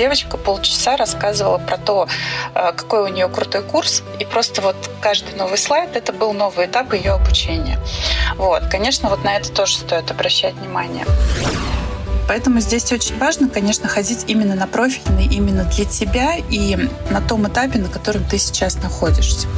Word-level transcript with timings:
девочка 0.00 0.38
полчаса 0.38 0.96
рассказывала 0.96 1.58
про 1.58 1.76
то, 1.76 2.08
э, 2.54 2.72
какой 2.72 3.02
у 3.02 3.08
нее 3.08 3.28
крутой 3.28 3.62
курс, 3.62 4.02
и 4.18 4.24
просто 4.24 4.62
вот 4.62 4.76
каждый 5.02 5.34
новый 5.36 5.58
слайд 5.58 5.94
это 5.94 6.14
был 6.14 6.32
новый 6.32 6.64
этап 6.64 6.94
ее 6.94 7.12
обучения. 7.12 7.78
Вот, 8.36 8.62
конечно, 8.70 9.10
вот 9.10 9.24
на 9.24 9.36
это 9.36 9.52
тоже 9.52 9.76
стоит 9.76 10.10
обращать 10.10 10.54
внимание. 10.54 11.04
Поэтому 12.26 12.60
здесь 12.60 12.90
очень 12.92 13.18
важно, 13.18 13.50
конечно, 13.50 13.88
ходить 13.88 14.24
именно 14.26 14.54
на 14.54 14.66
профильный, 14.66 15.26
именно 15.26 15.64
для 15.64 15.84
тебя 15.84 16.36
и 16.48 16.76
на 17.10 17.20
том 17.20 17.46
этапе, 17.46 17.78
на 17.78 17.90
котором 17.90 18.24
ты 18.24 18.38
сейчас 18.38 18.76
находишься. 18.76 19.48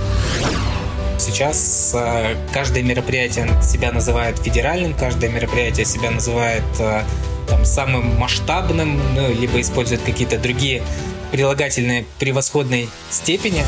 Сейчас 1.19 1.93
э, 1.95 2.35
каждое 2.53 2.83
мероприятие 2.83 3.47
себя 3.63 3.93
называет 3.93 4.39
федеральным, 4.39 4.95
каждое 4.95 5.31
мероприятие 5.31 5.87
себя 5.87 6.11
называет 6.11 6.65
э, 6.81 7.03
там, 7.47 7.65
самым 7.65 8.17
масштабным, 8.19 9.01
ну, 9.15 9.33
либо 9.33 9.61
использует 9.61 10.03
какие-то 10.03 10.39
другие 10.39 10.83
прилагательные 11.31 12.05
превосходной 12.19 12.89
степени. 13.11 13.65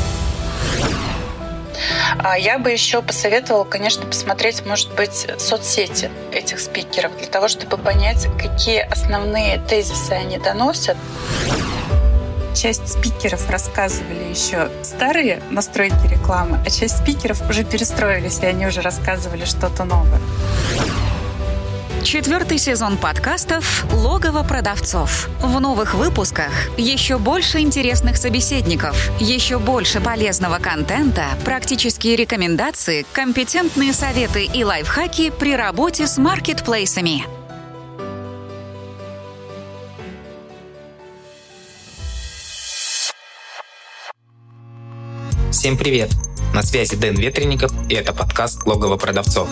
А 2.19 2.37
я 2.37 2.57
бы 2.57 2.71
еще 2.71 3.01
посоветовала, 3.01 3.65
конечно, 3.65 4.05
посмотреть, 4.05 4.65
может 4.65 4.93
быть, 4.95 5.27
соцсети 5.37 6.09
этих 6.31 6.59
спикеров 6.59 7.15
для 7.17 7.27
того, 7.27 7.47
чтобы 7.47 7.77
понять, 7.77 8.27
какие 8.37 8.79
основные 8.79 9.59
тезисы 9.67 10.11
они 10.11 10.37
доносят 10.37 10.97
часть 12.55 12.87
спикеров 12.87 13.49
рассказывали 13.49 14.29
еще 14.29 14.69
старые 14.81 15.41
настройки 15.51 16.07
рекламы, 16.09 16.59
а 16.65 16.69
часть 16.69 16.97
спикеров 16.97 17.47
уже 17.49 17.63
перестроились, 17.63 18.39
и 18.39 18.45
они 18.45 18.65
уже 18.65 18.81
рассказывали 18.81 19.45
что-то 19.45 19.83
новое. 19.83 20.19
Четвертый 22.05 22.59
сезон 22.59 22.97
подкастов 22.97 23.83
«Логово 23.91 24.43
продавцов». 24.43 25.27
В 25.41 25.59
новых 25.59 25.95
выпусках 25.95 26.51
еще 26.77 27.17
больше 27.17 27.61
интересных 27.61 28.17
собеседников, 28.17 29.09
еще 29.19 29.57
больше 29.57 29.99
полезного 29.99 30.59
контента, 30.59 31.25
практические 31.43 32.15
рекомендации, 32.15 33.07
компетентные 33.11 33.91
советы 33.91 34.45
и 34.45 34.63
лайфхаки 34.63 35.31
при 35.31 35.55
работе 35.55 36.05
с 36.05 36.19
маркетплейсами. 36.19 37.25
Всем 45.51 45.75
привет! 45.75 46.11
На 46.55 46.63
связи 46.63 46.95
Дэн 46.95 47.15
Ветренников, 47.15 47.73
и 47.89 47.95
это 47.95 48.13
подкаст 48.13 48.65
«Логово 48.65 48.95
продавцов». 48.95 49.49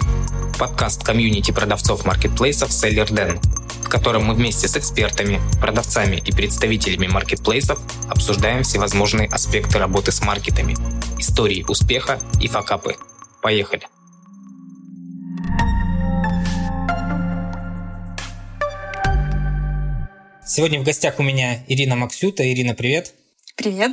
Подкаст 0.57 1.03
комьюнити 1.03 1.51
продавцов 1.51 2.05
маркетплейсов 2.05 2.71
«Селлер 2.71 3.11
Дэн», 3.11 3.41
в 3.83 3.89
котором 3.89 4.23
мы 4.23 4.35
вместе 4.35 4.69
с 4.69 4.77
экспертами, 4.77 5.41
продавцами 5.59 6.23
и 6.25 6.31
представителями 6.31 7.07
маркетплейсов 7.07 7.77
обсуждаем 8.09 8.63
всевозможные 8.63 9.27
аспекты 9.27 9.79
работы 9.79 10.13
с 10.13 10.21
маркетами, 10.21 10.77
истории 11.19 11.65
успеха 11.67 12.19
и 12.39 12.47
факапы. 12.47 12.95
Поехали! 13.41 13.85
Сегодня 20.45 20.79
в 20.79 20.83
гостях 20.83 21.19
у 21.19 21.23
меня 21.23 21.65
Ирина 21.67 21.97
Максюта. 21.97 22.49
Ирина, 22.49 22.75
привет! 22.75 23.13
Привет! 23.57 23.91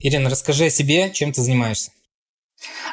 Ирина, 0.00 0.28
расскажи 0.28 0.64
о 0.64 0.70
себе, 0.70 1.12
чем 1.12 1.32
ты 1.32 1.40
занимаешься. 1.40 1.92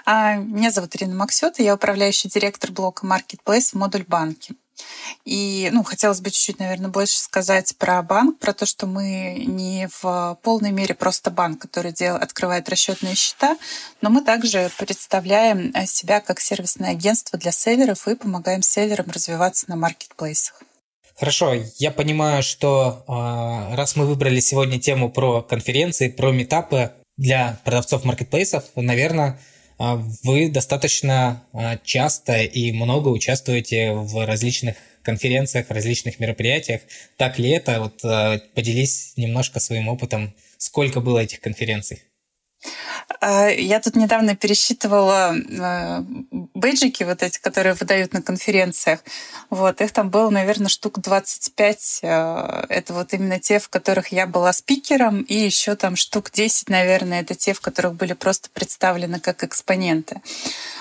А, 0.05 0.35
меня 0.35 0.71
зовут 0.71 0.95
Ирина 0.95 1.15
Максюта, 1.15 1.63
я 1.63 1.75
управляющий 1.75 2.29
директор 2.29 2.71
блока 2.71 3.05
Marketplace 3.05 3.71
в 3.71 3.73
модуль 3.75 4.03
банки. 4.07 4.55
И 5.25 5.69
ну, 5.71 5.83
хотелось 5.83 6.21
бы 6.21 6.31
чуть-чуть, 6.31 6.59
наверное, 6.59 6.89
больше 6.89 7.19
сказать 7.19 7.75
про 7.77 8.01
банк, 8.01 8.39
про 8.39 8.53
то, 8.53 8.65
что 8.65 8.87
мы 8.87 9.43
не 9.45 9.87
в 10.01 10.39
полной 10.41 10.71
мере 10.71 10.95
просто 10.95 11.29
банк, 11.29 11.61
который 11.61 11.91
дел, 11.91 12.15
открывает 12.15 12.67
расчетные 12.69 13.15
счета, 13.15 13.57
но 14.01 14.09
мы 14.09 14.21
также 14.23 14.71
представляем 14.77 15.73
себя 15.85 16.19
как 16.19 16.39
сервисное 16.39 16.91
агентство 16.91 17.37
для 17.37 17.51
селлеров 17.51 18.07
и 18.07 18.15
помогаем 18.15 18.63
селлерам 18.63 19.11
развиваться 19.11 19.69
на 19.69 19.75
маркетплейсах. 19.75 20.63
Хорошо, 21.19 21.53
я 21.77 21.91
понимаю, 21.91 22.41
что 22.41 23.03
э, 23.07 23.75
раз 23.75 23.95
мы 23.95 24.07
выбрали 24.07 24.39
сегодня 24.39 24.79
тему 24.79 25.11
про 25.11 25.43
конференции, 25.43 26.09
про 26.09 26.31
метапы 26.31 26.93
для 27.21 27.59
продавцов 27.63 28.03
маркетплейсов, 28.03 28.63
наверное, 28.75 29.39
э, 29.77 29.95
вы 30.23 30.49
достаточно 30.49 31.43
э, 31.53 31.77
часто 31.83 32.41
и 32.41 32.71
много 32.71 33.09
участвуете 33.09 33.93
в 33.93 34.25
различных 34.25 34.75
конференциях, 35.03 35.67
различных 35.69 36.19
мероприятиях. 36.19 36.81
Так 37.17 37.37
ли 37.37 37.49
это? 37.51 37.79
Вот 37.79 38.03
э, 38.03 38.39
поделись 38.55 39.13
немножко 39.17 39.59
своим 39.59 39.87
опытом. 39.87 40.33
Сколько 40.57 40.99
было 40.99 41.19
этих 41.19 41.41
конференций? 41.41 42.01
А, 43.19 43.47
я 43.47 43.79
тут 43.79 43.95
недавно 43.95 44.35
пересчитывала 44.35 45.33
э, 45.35 46.03
бейджики 46.53 47.03
вот 47.03 47.23
эти, 47.23 47.39
которые 47.39 47.73
выдают 47.73 48.13
на 48.13 48.21
конференциях. 48.21 49.01
Вот, 49.49 49.81
их 49.81 49.91
там 49.91 50.09
было, 50.09 50.29
наверное, 50.29 50.69
штук 50.69 50.99
25. 50.99 51.99
Э, 52.03 52.65
это 52.69 52.93
вот 52.93 53.13
именно 53.13 53.39
те, 53.39 53.59
в 53.59 53.69
которых 53.69 54.09
я 54.09 54.27
была 54.27 54.53
спикером, 54.53 55.21
и 55.21 55.35
еще 55.35 55.75
там 55.75 55.95
штук 55.95 56.31
10, 56.31 56.69
наверное, 56.69 57.21
это 57.21 57.35
те, 57.35 57.53
в 57.53 57.61
которых 57.61 57.95
были 57.95 58.13
просто 58.13 58.49
представлены 58.49 59.19
как 59.19 59.43
экспоненты. 59.43 60.21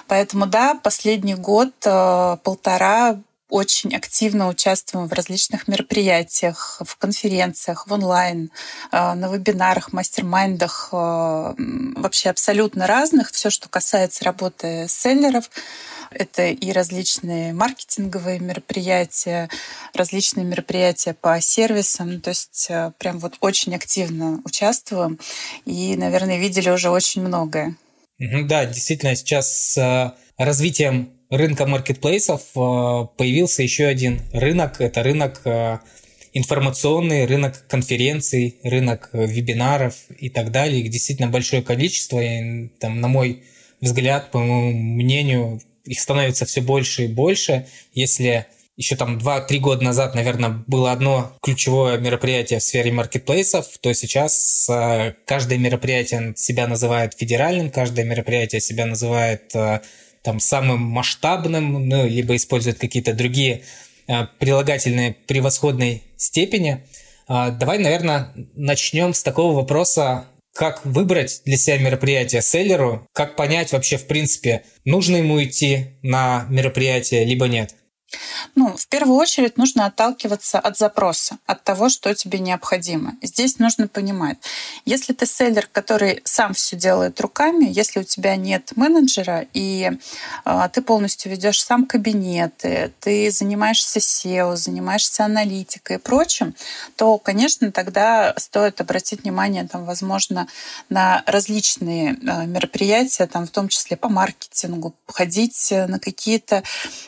Поэтому 0.07 0.47
да, 0.47 0.75
последний 0.75 1.35
год, 1.35 1.73
э, 1.85 2.37
полтора 2.43 3.19
очень 3.51 3.95
активно 3.95 4.49
участвуем 4.49 5.09
в 5.09 5.13
различных 5.13 5.69
мероприятиях, 5.69 6.81
в 6.85 6.97
конференциях, 6.97 7.87
в 7.87 7.93
онлайн, 7.93 8.51
э, 8.93 9.15
на 9.15 9.33
вебинарах, 9.33 9.93
мастер-майндах, 9.93 10.89
э, 10.93 11.55
вообще 11.97 12.31
абсолютно 12.31 12.87
разных. 12.87 13.31
Все, 13.33 13.51
что 13.51 13.69
касается 13.69 14.25
работы 14.25 14.87
селлеров, 14.89 15.51
это 16.11 16.49
и 16.49 16.73
различные 16.73 17.53
маркетинговые 17.53 18.41
мероприятия, 18.41 19.49
различные 19.95 20.45
мероприятия 20.45 21.15
по 21.15 21.41
сервисам. 21.41 22.21
То 22.21 22.31
есть 22.31 22.67
э, 22.71 22.93
прям 22.99 23.19
вот 23.19 23.35
очень 23.41 23.75
активно 23.75 24.41
участвуем 24.45 25.19
и, 25.65 25.97
наверное, 25.97 26.39
видели 26.39 26.71
уже 26.71 26.91
очень 26.91 27.23
многое. 27.23 27.77
Да, 28.19 28.67
действительно, 28.67 29.17
сейчас 29.17 29.51
с 29.51 30.15
развитием 30.37 31.20
рынка 31.31 31.67
маркетплейсов 31.67 32.43
э, 32.55 33.07
появился 33.17 33.63
еще 33.63 33.87
один 33.87 34.21
рынок. 34.33 34.81
Это 34.81 35.03
рынок 35.03 35.41
э, 35.45 35.79
информационный, 36.33 37.27
рынок 37.27 37.67
конференций, 37.69 38.57
рынок 38.63 39.11
э, 39.13 39.27
вебинаров 39.27 39.95
и 40.19 40.29
так 40.29 40.51
далее. 40.51 40.83
Их 40.83 40.91
действительно 40.91 41.29
большое 41.29 41.63
количество. 41.63 42.21
И, 42.21 42.69
там, 42.81 43.01
на 43.01 43.09
мой 43.09 43.45
взгляд, 43.81 44.31
по 44.31 44.39
моему 44.41 44.73
мнению, 44.73 45.61
их 45.85 46.01
становится 46.01 46.45
все 46.45 46.61
больше 46.61 47.05
и 47.05 47.09
больше. 47.09 47.67
Если 47.95 48.47
еще 48.77 48.97
там 48.97 49.19
2-3 49.19 49.59
года 49.59 49.85
назад, 49.85 50.15
наверное, 50.15 50.65
было 50.67 50.91
одно 50.91 51.33
ключевое 51.43 51.99
мероприятие 51.99 52.59
в 52.59 52.63
сфере 52.63 52.91
маркетплейсов, 52.93 53.67
то 53.79 53.93
сейчас 53.93 54.71
каждое 55.27 55.59
мероприятие 55.59 56.33
себя 56.35 56.67
называет 56.67 57.13
федеральным, 57.15 57.71
каждое 57.71 58.07
мероприятие 58.07 58.63
себя 58.63 58.87
называет 58.87 59.53
там 60.23 60.41
самым 60.41 60.81
масштабным, 60.81 61.89
ну, 61.89 62.07
либо 62.07 62.37
используют 62.37 62.79
какие-то 62.79 63.13
другие 63.15 63.63
э, 64.07 64.27
прилагательные 64.39 65.13
превосходной 65.13 66.03
степени. 66.17 66.85
Э, 67.29 67.51
давай, 67.51 67.79
наверное, 67.79 68.33
начнем 68.55 69.15
с 69.15 69.23
такого 69.23 69.55
вопроса, 69.55 70.27
как 70.55 70.85
выбрать 70.85 71.43
для 71.45 71.57
себя 71.57 71.79
мероприятие 71.79 72.43
селлеру, 72.43 73.07
как 73.13 73.37
понять 73.37 73.73
вообще, 73.73 73.97
в 73.97 74.07
принципе, 74.07 74.65
нужно 74.85 75.17
ему 75.17 75.43
идти 75.43 75.99
на 76.03 76.47
мероприятие, 76.49 77.25
либо 77.25 77.47
нет. 77.47 77.75
Ну, 78.55 78.77
в 78.77 78.89
первую 78.89 79.17
очередь 79.17 79.57
нужно 79.57 79.87
отталкиваться 79.87 80.59
от 80.59 80.77
запроса, 80.77 81.39
от 81.47 81.63
того, 81.65 81.89
что 81.89 82.15
тебе 82.15 82.39
необходимо. 82.39 83.17
Здесь 83.23 83.59
нужно 83.59 83.89
понимать, 83.89 84.39
если 84.85 85.13
ты 85.13 85.27
селлер, 85.27 85.69
который 85.71 86.21
сам 86.25 86.55
все 86.55 86.77
делает 86.77 87.21
руками, 87.21 87.67
если 87.71 88.01
у 88.01 88.05
тебя 88.05 88.37
нет 88.37 88.73
менеджера 88.77 89.47
и 89.53 89.93
э, 90.45 90.69
ты 90.73 90.83
полностью 90.83 91.31
ведешь 91.31 91.63
сам 91.63 91.87
кабинеты, 91.87 92.93
ты 93.01 93.31
занимаешься 93.31 94.01
SEO, 94.01 94.57
занимаешься 94.57 95.25
аналитикой 95.25 95.97
и 95.97 95.99
прочим, 96.01 96.55
то, 96.97 97.19
конечно, 97.19 97.71
тогда 97.73 98.35
стоит 98.37 98.81
обратить 98.81 99.23
внимание, 99.23 99.67
там, 99.69 99.85
возможно, 99.85 100.49
на 100.89 101.23
различные 101.27 102.15
э, 102.15 102.47
мероприятия, 102.47 103.27
там, 103.27 103.47
в 103.47 103.51
том 103.51 103.69
числе 103.69 103.97
по 103.97 104.09
маркетингу, 104.09 104.95
ходить 105.07 105.69
на 105.71 105.99
какие-то 105.99 106.63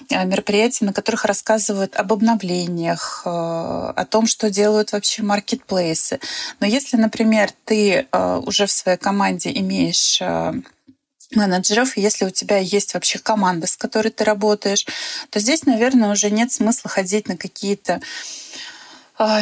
э, 0.08 0.24
мероприятия, 0.24 0.84
на 0.92 0.94
которых 0.94 1.24
рассказывают 1.24 1.96
об 1.96 2.12
обновлениях, 2.12 3.22
э, 3.24 3.30
о 3.30 4.04
том, 4.04 4.26
что 4.26 4.50
делают 4.50 4.92
вообще 4.92 5.22
маркетплейсы. 5.22 6.20
Но 6.60 6.66
если, 6.66 6.98
например, 6.98 7.50
ты 7.64 8.06
э, 8.12 8.40
уже 8.44 8.66
в 8.66 8.70
своей 8.70 8.98
команде 8.98 9.50
имеешь 9.50 10.20
э, 10.20 10.52
менеджеров, 11.34 11.96
если 11.96 12.26
у 12.26 12.30
тебя 12.30 12.58
есть 12.58 12.92
вообще 12.92 13.18
команда, 13.18 13.66
с 13.66 13.76
которой 13.78 14.10
ты 14.10 14.24
работаешь, 14.24 14.84
то 15.30 15.40
здесь, 15.40 15.64
наверное, 15.64 16.12
уже 16.12 16.30
нет 16.30 16.52
смысла 16.52 16.90
ходить 16.90 17.26
на 17.26 17.38
какие-то 17.38 18.02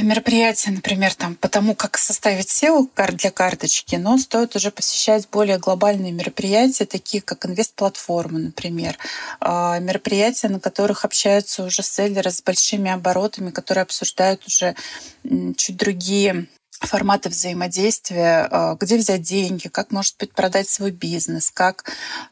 мероприятия, 0.03 0.71
например, 0.71 1.15
там, 1.15 1.37
по 1.37 1.49
тому, 1.49 1.75
как 1.75 1.97
составить 1.97 2.49
SEO 2.49 2.89
для 3.13 3.31
карточки, 3.31 3.97
но 3.97 4.19
стоит 4.19 4.57
уже 4.57 4.71
посещать 4.71 5.29
более 5.31 5.59
глобальные 5.59 6.13
мероприятия, 6.13 6.87
такие 6.87 7.23
как 7.23 7.47
инвест-платформы, 7.47 8.41
например, 8.41 8.99
а, 9.41 9.79
мероприятия, 9.79 10.49
на 10.49 10.61
которых 10.61 11.05
общаются 11.05 11.65
уже 11.65 11.83
селлеры 11.83 12.31
с 12.31 12.43
большими 12.43 12.91
оборотами, 12.91 13.51
которые 13.51 13.83
обсуждают 13.83 14.47
уже 14.47 14.75
чуть 15.57 15.77
другие 15.77 16.49
форматы 16.81 17.29
взаимодействия, 17.29 18.49
э, 18.51 18.77
где 18.81 18.97
взять 18.97 19.23
деньги, 19.23 19.69
как, 19.69 19.91
может 19.93 20.17
быть, 20.19 20.33
продать 20.33 20.69
свой 20.69 20.91
бизнес, 20.91 21.51
как 21.51 21.85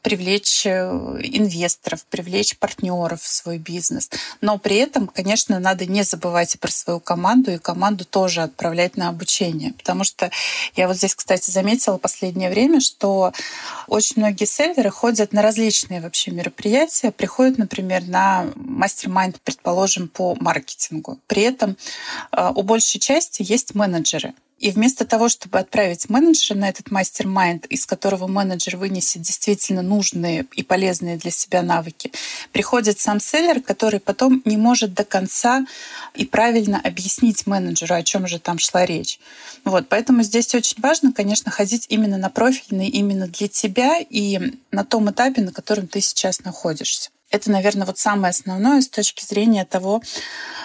привлечь 0.02 0.64
э, 0.64 0.88
инвесторов, 1.22 2.04
привлечь 2.06 2.56
партнеров 2.58 3.20
в 3.20 3.28
свой 3.28 3.58
бизнес. 3.58 4.10
Но 4.40 4.58
при 4.58 4.76
этом, 4.76 5.06
конечно, 5.06 5.58
надо 5.58 5.84
не 5.84 6.02
забывать 6.02 6.54
и 6.54 6.58
про 6.58 6.70
свою 6.70 6.98
команду, 6.98 7.52
и 7.52 7.58
команду 7.58 8.04
тоже 8.04 8.42
отправлять 8.42 8.96
на 8.96 9.08
обучение. 9.08 9.74
Потому 9.74 10.04
что 10.04 10.30
я 10.76 10.88
вот 10.88 10.96
здесь, 10.96 11.14
кстати, 11.14 11.50
заметила 11.50 11.96
в 11.96 12.00
последнее 12.00 12.48
время, 12.48 12.80
что 12.80 13.32
очень 13.86 14.14
многие 14.16 14.46
селлеры 14.46 14.90
ходят 14.90 15.32
на 15.32 15.42
различные 15.42 16.00
вообще 16.00 16.30
мероприятия, 16.30 17.10
приходят, 17.10 17.58
например, 17.58 18.06
на 18.06 18.46
мастер-майнд, 18.56 19.40
предположим, 19.42 20.08
по 20.08 20.34
маркетингу. 20.40 21.18
При 21.26 21.42
этом 21.42 21.76
э, 22.32 22.50
у 22.54 22.62
большей 22.62 22.98
части 22.98 23.44
есть 23.46 23.74
менеджеры. 23.74 24.32
И 24.58 24.72
вместо 24.72 25.04
того, 25.04 25.28
чтобы 25.28 25.58
отправить 25.58 26.08
менеджера 26.08 26.58
на 26.58 26.68
этот 26.68 26.90
мастер-майнд, 26.90 27.66
из 27.66 27.86
которого 27.86 28.26
менеджер 28.26 28.76
вынесет 28.76 29.22
действительно 29.22 29.82
нужные 29.82 30.46
и 30.52 30.62
полезные 30.62 31.16
для 31.16 31.30
себя 31.30 31.62
навыки, 31.62 32.12
приходит 32.52 32.98
сам 32.98 33.20
селлер, 33.20 33.60
который 33.60 34.00
потом 34.00 34.42
не 34.44 34.56
может 34.56 34.94
до 34.94 35.04
конца 35.04 35.64
и 36.14 36.26
правильно 36.26 36.80
объяснить 36.80 37.46
менеджеру, 37.46 37.94
о 37.94 38.02
чем 38.02 38.26
же 38.26 38.40
там 38.40 38.58
шла 38.58 38.84
речь. 38.84 39.20
Вот, 39.64 39.88
поэтому 39.88 40.22
здесь 40.22 40.54
очень 40.54 40.80
важно, 40.80 41.12
конечно, 41.12 41.52
ходить 41.52 41.86
именно 41.88 42.18
на 42.18 42.28
профильный, 42.28 42.88
именно 42.88 43.28
для 43.28 43.46
тебя 43.48 43.98
и 43.98 44.58
на 44.72 44.84
том 44.84 45.10
этапе, 45.10 45.42
на 45.42 45.52
котором 45.52 45.86
ты 45.86 46.00
сейчас 46.00 46.40
находишься. 46.40 47.10
Это, 47.30 47.50
наверное, 47.50 47.86
вот 47.86 47.98
самое 47.98 48.30
основное 48.30 48.80
с 48.80 48.88
точки 48.88 49.24
зрения 49.24 49.64
того, 49.64 50.02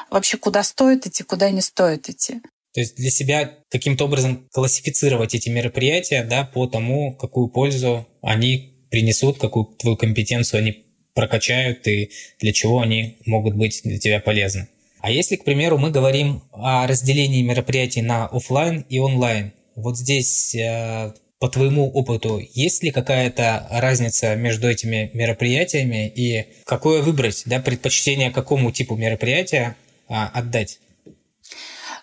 вообще 0.10 0.38
куда 0.38 0.63
стоит 0.63 1.06
идти, 1.06 1.24
куда 1.24 1.50
не 1.50 1.62
стоит 1.62 2.10
идти. 2.10 2.42
То 2.73 2.79
есть 2.79 2.95
для 2.95 3.11
себя 3.11 3.51
каким-то 3.69 4.05
образом 4.05 4.47
классифицировать 4.51 5.35
эти 5.35 5.49
мероприятия 5.49 6.23
да, 6.23 6.43
по 6.43 6.65
тому, 6.67 7.15
какую 7.15 7.47
пользу 7.49 8.07
они 8.21 8.73
принесут, 8.89 9.37
какую 9.37 9.65
твою 9.77 9.95
компетенцию 9.95 10.59
они 10.59 10.85
прокачают 11.13 11.87
и 11.87 12.11
для 12.39 12.53
чего 12.53 12.81
они 12.81 13.17
могут 13.25 13.55
быть 13.55 13.81
для 13.83 13.99
тебя 13.99 14.19
полезны. 14.19 14.67
А 15.01 15.11
если, 15.11 15.35
к 15.35 15.43
примеру, 15.43 15.77
мы 15.77 15.91
говорим 15.91 16.43
о 16.51 16.87
разделении 16.87 17.41
мероприятий 17.41 18.01
на 18.01 18.25
офлайн 18.25 18.85
и 18.89 18.99
онлайн, 18.99 19.51
вот 19.75 19.97
здесь 19.97 20.55
э, 20.55 21.13
по 21.39 21.49
твоему 21.49 21.91
опыту, 21.91 22.41
есть 22.53 22.83
ли 22.83 22.91
какая-то 22.91 23.67
разница 23.69 24.35
между 24.35 24.69
этими 24.69 25.11
мероприятиями 25.13 26.07
и 26.07 26.45
какое 26.63 27.01
выбрать, 27.01 27.43
да, 27.45 27.59
предпочтение 27.59 28.31
какому 28.31 28.71
типу 28.71 28.95
мероприятия 28.95 29.75
а, 30.07 30.29
отдать? 30.29 30.79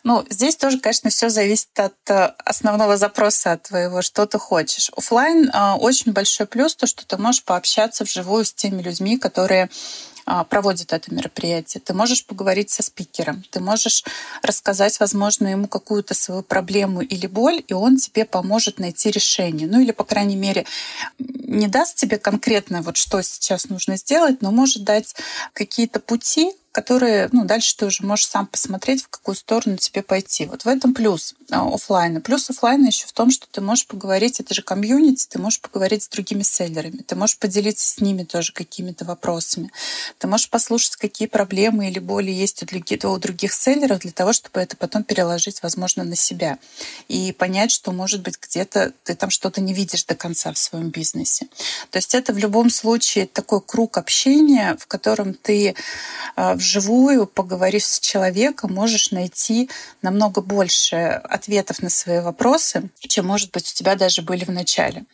Ну, 0.03 0.25
здесь 0.31 0.57
тоже, 0.57 0.79
конечно, 0.79 1.11
все 1.11 1.29
зависит 1.29 1.79
от 1.79 1.95
э, 2.09 2.33
основного 2.45 2.97
запроса 2.97 3.53
от 3.53 3.65
твоего, 3.65 4.01
что 4.01 4.27
ты 4.27 4.39
хочешь. 4.39 4.91
Оффлайн 4.97 5.51
э, 5.51 5.73
очень 5.75 6.13
большой 6.13 6.47
плюс, 6.47 6.75
то, 6.75 6.87
что 6.87 7.07
ты 7.07 7.19
можешь 7.19 7.45
пообщаться 7.45 8.05
вживую 8.05 8.47
с 8.47 8.53
теми 8.53 8.81
людьми, 8.81 9.19
которые 9.19 9.69
э, 10.27 10.45
проводят 10.49 10.95
это 10.95 11.13
мероприятие. 11.13 11.83
Ты 11.83 11.93
можешь 11.93 12.25
поговорить 12.25 12.71
со 12.71 12.83
спикером, 12.83 13.45
ты 13.51 13.61
можешь 13.61 14.05
рассказать, 14.43 14.99
возможно, 15.01 15.49
ему 15.49 15.69
какую-то 15.69 16.15
свою 16.15 16.43
проблему 16.43 17.03
или 17.03 17.27
боль, 17.27 17.63
и 17.69 17.75
он 17.75 17.99
тебе 17.99 18.25
поможет 18.25 18.79
найти 18.79 19.11
решение. 19.11 19.69
Ну 19.69 19.81
или, 19.81 19.93
по 19.93 20.05
крайней 20.05 20.37
мере, 20.37 20.65
не 21.19 21.69
даст 21.69 21.97
тебе 21.97 22.17
конкретно, 22.17 22.81
вот 22.81 22.97
что 22.97 23.21
сейчас 23.23 23.69
нужно 23.69 23.99
сделать, 23.99 24.41
но 24.41 24.51
может 24.51 24.83
дать 24.85 25.15
какие-то 25.53 26.01
пути, 26.01 26.53
которые, 26.73 27.29
ну, 27.33 27.45
дальше 27.45 27.77
ты 27.77 27.87
уже 27.87 28.05
можешь 28.05 28.29
сам 28.29 28.47
посмотреть, 28.47 29.03
в 29.03 29.09
какую 29.09 29.35
сторону 29.35 29.77
тебе 29.77 30.03
пойти. 30.03 30.47
Вот 30.47 30.65
в 30.65 30.69
этом 30.69 30.95
плюс 30.95 31.35
а, 31.51 31.67
офлайна. 31.67 32.21
Плюс 32.21 32.49
офлайна 32.49 32.87
еще 32.87 33.07
в 33.07 33.13
том, 33.13 33.31
что 33.31 33.47
ты 33.51 33.61
можешь 33.61 33.87
поговорить, 33.87 34.39
это 34.39 34.55
же 34.55 34.63
комьюнити, 34.63 35.27
ты 35.29 35.39
можешь 35.41 35.61
поговорить 35.61 36.05
с 36.05 36.09
другими 36.09 36.43
селлерами, 36.43 36.99
ты 36.99 37.17
можешь 37.17 37.39
поделиться 37.39 37.89
с 37.89 38.01
ними 38.01 38.23
тоже 38.23 38.53
какими-то 38.53 39.05
вопросами. 39.05 39.73
Ты 40.19 40.29
можешь 40.29 40.49
послушать, 40.49 40.97
какие 40.97 41.27
проблемы 41.27 41.89
или 41.89 41.99
боли 41.99 42.31
есть 42.31 42.63
у 42.63 42.67
других, 42.67 43.05
у 43.05 43.19
других 43.19 43.53
селлеров 43.53 44.01
для 44.01 44.13
того, 44.13 44.33
чтобы 44.33 44.61
это 44.61 44.77
потом 44.77 45.03
переложить, 45.03 45.63
возможно, 45.63 46.05
на 46.05 46.15
себя. 46.15 46.59
И 47.09 47.33
понять, 47.33 47.73
что, 47.73 47.91
может 47.91 48.23
быть, 48.23 48.39
где-то 48.41 48.93
ты 49.03 49.17
там 49.17 49.31
что-то 49.31 49.61
не 49.61 49.75
видишь 49.75 50.05
до 50.05 50.15
конца 50.15 50.53
в 50.53 50.59
своем 50.59 50.91
бизнесе. 50.91 51.49
То 51.91 51.99
есть 51.99 52.15
это 52.15 52.33
в 52.33 52.39
любом 52.39 52.71
случае 52.71 53.27
такой 53.27 53.61
круг 53.61 53.99
общения, 53.99 54.77
в 54.79 54.87
котором 54.87 55.35
ты 55.35 55.75
а, 56.37 56.60
вживую, 56.61 57.27
поговорив 57.27 57.85
с 57.85 57.99
человеком, 57.99 58.73
можешь 58.75 59.11
найти 59.11 59.69
намного 60.03 60.43
больше 60.43 60.97
ответов 60.97 61.83
на 61.83 61.91
свои 61.91 62.21
вопросы, 62.21 62.91
чем, 63.09 63.27
может 63.27 63.51
быть, 63.51 63.71
у 63.71 63.75
тебя 63.75 63.97
даже 63.97 64.23
были 64.23 64.45
в 64.45 64.51
начале. 64.51 65.05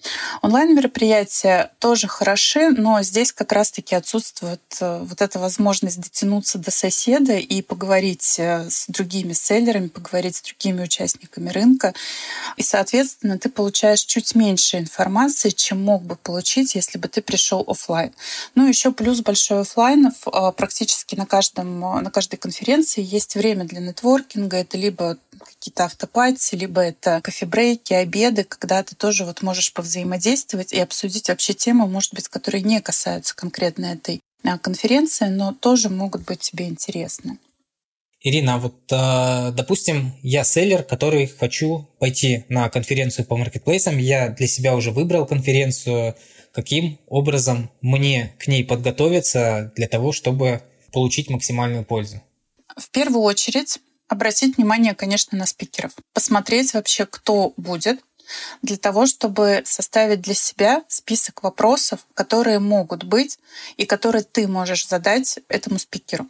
Онлайн-мероприятия 0.42 1.70
тоже 1.78 2.08
хороши, 2.08 2.70
но 2.70 3.02
здесь 3.02 3.32
как 3.32 3.52
раз-таки 3.52 3.94
отсутствует 3.94 4.60
э, 4.80 4.98
вот 5.02 5.22
эта 5.22 5.38
возможность 5.38 6.00
дотянуться 6.00 6.58
до 6.58 6.70
соседа 6.70 7.36
и 7.36 7.62
поговорить 7.62 8.36
э, 8.38 8.68
с 8.68 8.86
другими 8.88 9.32
селлерами, 9.32 9.88
поговорить 9.88 10.36
с 10.36 10.42
другими 10.42 10.82
участниками 10.82 11.50
рынка. 11.50 11.94
И, 12.56 12.62
соответственно, 12.62 13.38
ты 13.38 13.48
получаешь 13.48 14.00
чуть 14.00 14.34
меньше 14.34 14.78
информации, 14.78 15.50
чем 15.50 15.82
мог 15.82 16.02
бы 16.02 16.16
получить, 16.16 16.74
если 16.74 16.98
бы 16.98 17.08
ты 17.08 17.22
пришел 17.22 17.64
офлайн. 17.66 18.12
Ну, 18.56 18.66
еще 18.66 18.90
плюс 18.90 19.20
большой 19.20 19.60
офлайнов 19.60 20.14
э, 20.26 20.52
практически 20.56 21.14
на 21.14 21.26
каждом, 21.36 21.80
на 21.80 22.10
каждой 22.10 22.36
конференции 22.36 23.02
есть 23.02 23.34
время 23.34 23.64
для 23.64 23.80
нетворкинга. 23.80 24.56
Это 24.56 24.78
либо 24.78 25.18
какие-то 25.38 25.84
автопати, 25.84 26.54
либо 26.54 26.80
это 26.80 27.20
кофе-брейки, 27.22 27.92
обеды, 27.92 28.44
когда 28.44 28.82
ты 28.82 28.96
тоже 28.96 29.26
вот 29.26 29.42
можешь 29.42 29.74
повзаимодействовать 29.74 30.72
и 30.72 30.80
обсудить 30.80 31.28
вообще 31.28 31.52
темы, 31.52 31.86
может 31.86 32.14
быть, 32.14 32.28
которые 32.28 32.62
не 32.62 32.80
касаются 32.80 33.36
конкретно 33.36 33.86
этой 33.86 34.20
а, 34.44 34.56
конференции, 34.56 35.26
но 35.26 35.52
тоже 35.52 35.90
могут 35.90 36.24
быть 36.24 36.40
тебе 36.40 36.68
интересны. 36.68 37.38
Ирина, 38.22 38.54
а 38.54 38.58
вот, 38.58 38.76
а, 38.90 39.50
допустим, 39.50 40.14
я 40.22 40.42
селлер, 40.42 40.84
который 40.84 41.26
хочу 41.26 41.86
пойти 41.98 42.46
на 42.48 42.70
конференцию 42.70 43.26
по 43.26 43.36
маркетплейсам, 43.36 43.98
я 43.98 44.30
для 44.30 44.46
себя 44.46 44.74
уже 44.74 44.90
выбрал 44.90 45.26
конференцию, 45.26 46.14
каким 46.52 46.98
образом 47.06 47.70
мне 47.82 48.34
к 48.38 48.46
ней 48.46 48.64
подготовиться 48.64 49.70
для 49.76 49.86
того, 49.86 50.12
чтобы 50.12 50.62
получить 50.92 51.30
максимальную 51.30 51.84
пользу? 51.84 52.22
В 52.76 52.90
первую 52.90 53.22
очередь 53.22 53.78
обратить 54.08 54.56
внимание, 54.56 54.94
конечно, 54.94 55.36
на 55.36 55.46
спикеров. 55.46 55.92
Посмотреть 56.12 56.74
вообще, 56.74 57.06
кто 57.06 57.52
будет, 57.56 58.00
для 58.62 58.76
того, 58.76 59.06
чтобы 59.06 59.62
составить 59.64 60.20
для 60.20 60.34
себя 60.34 60.82
список 60.88 61.42
вопросов, 61.42 62.00
которые 62.14 62.58
могут 62.58 63.04
быть 63.04 63.38
и 63.76 63.86
которые 63.86 64.24
ты 64.24 64.48
можешь 64.48 64.88
задать 64.88 65.38
этому 65.48 65.78
спикеру. 65.78 66.26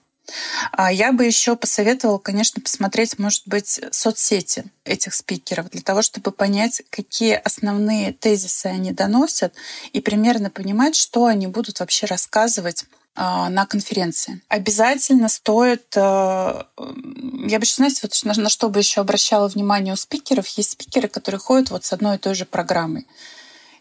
А 0.73 0.93
я 0.93 1.13
бы 1.13 1.25
еще 1.25 1.55
посоветовала, 1.55 2.19
конечно, 2.19 2.61
посмотреть, 2.61 3.19
может 3.19 3.47
быть, 3.47 3.81
соцсети 3.93 4.65
этих 4.85 5.15
спикеров 5.15 5.71
для 5.71 5.83
того, 5.83 6.03
чтобы 6.03 6.33
понять, 6.33 6.83
какие 6.91 7.35
основные 7.35 8.13
тезисы 8.13 8.67
они 8.67 8.93
доносят 8.93 9.55
и 9.93 10.01
примерно 10.01 10.51
понимать, 10.51 10.97
что 10.97 11.27
они 11.27 11.47
будут 11.47 11.79
вообще 11.79 12.07
рассказывать 12.07 12.85
на 13.16 13.66
конференции. 13.66 14.42
Обязательно 14.49 15.28
стоит, 15.28 15.87
э, 15.96 16.00
я 16.00 17.58
бы 17.58 17.64
еще, 17.64 17.75
знаете, 17.76 18.00
вот 18.02 18.12
на, 18.25 18.42
на 18.42 18.49
что 18.49 18.68
бы 18.68 18.80
еще 18.80 19.00
обращала 19.00 19.49
внимание 19.49 19.94
у 19.94 19.96
спикеров, 19.96 20.46
есть 20.49 20.73
спикеры, 20.73 21.08
которые 21.08 21.38
ходят 21.38 21.70
вот 21.70 21.85
с 21.85 21.92
одной 21.92 22.16
и 22.16 22.18
той 22.18 22.35
же 22.35 22.44
программой 22.44 23.06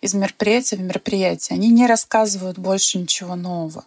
из 0.05 0.13
мероприятия 0.13 0.75
в 0.75 0.81
мероприятие. 0.81 1.55
Они 1.57 1.69
не 1.69 1.87
рассказывают 1.87 2.57
больше 2.57 2.99
ничего 2.99 3.35
нового. 3.35 3.85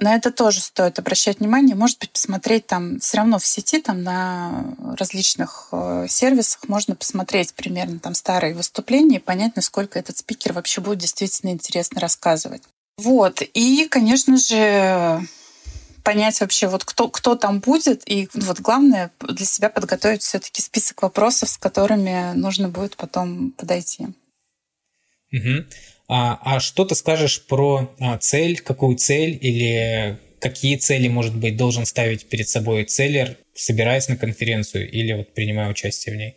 На 0.00 0.16
это 0.16 0.30
тоже 0.30 0.60
стоит 0.60 0.98
обращать 0.98 1.38
внимание. 1.38 1.76
Может 1.76 1.98
быть, 2.00 2.10
посмотреть 2.10 2.66
там 2.66 2.98
все 2.98 3.18
равно 3.18 3.38
в 3.38 3.46
сети, 3.46 3.80
там 3.80 4.02
на 4.02 4.74
различных 4.98 5.68
э, 5.72 6.06
сервисах 6.08 6.68
можно 6.68 6.96
посмотреть 6.96 7.54
примерно 7.54 7.98
там 8.00 8.14
старые 8.14 8.54
выступления 8.54 9.16
и 9.16 9.20
понять, 9.20 9.56
насколько 9.56 9.98
этот 9.98 10.18
спикер 10.18 10.52
вообще 10.52 10.80
будет 10.80 10.98
действительно 10.98 11.50
интересно 11.50 12.00
рассказывать. 12.00 12.62
Вот. 13.00 13.42
И, 13.54 13.86
конечно 13.90 14.36
же, 14.36 15.26
понять 16.04 16.40
вообще, 16.40 16.68
вот 16.68 16.84
кто, 16.84 17.08
кто 17.08 17.34
там 17.34 17.60
будет, 17.60 18.02
и 18.06 18.28
вот 18.34 18.60
главное 18.60 19.10
для 19.20 19.46
себя 19.46 19.70
подготовить 19.70 20.22
все-таки 20.22 20.60
список 20.60 21.02
вопросов, 21.02 21.48
с 21.48 21.56
которыми 21.56 22.32
нужно 22.34 22.68
будет 22.68 22.96
потом 22.96 23.52
подойти. 23.52 24.08
Угу. 25.32 25.64
А, 26.08 26.38
а 26.42 26.60
что 26.60 26.84
ты 26.84 26.94
скажешь 26.94 27.46
про 27.46 27.90
а, 28.00 28.18
цель, 28.18 28.60
какую 28.60 28.96
цель 28.96 29.38
или 29.40 30.18
какие 30.40 30.76
цели, 30.76 31.08
может 31.08 31.34
быть, 31.36 31.56
должен 31.56 31.86
ставить 31.86 32.28
перед 32.28 32.48
собой 32.48 32.84
целлер, 32.84 33.38
собираясь 33.54 34.08
на 34.08 34.16
конференцию 34.16 34.90
или 34.90 35.12
вот 35.12 35.32
принимая 35.32 35.70
участие 35.70 36.14
в 36.14 36.18
ней? 36.18 36.36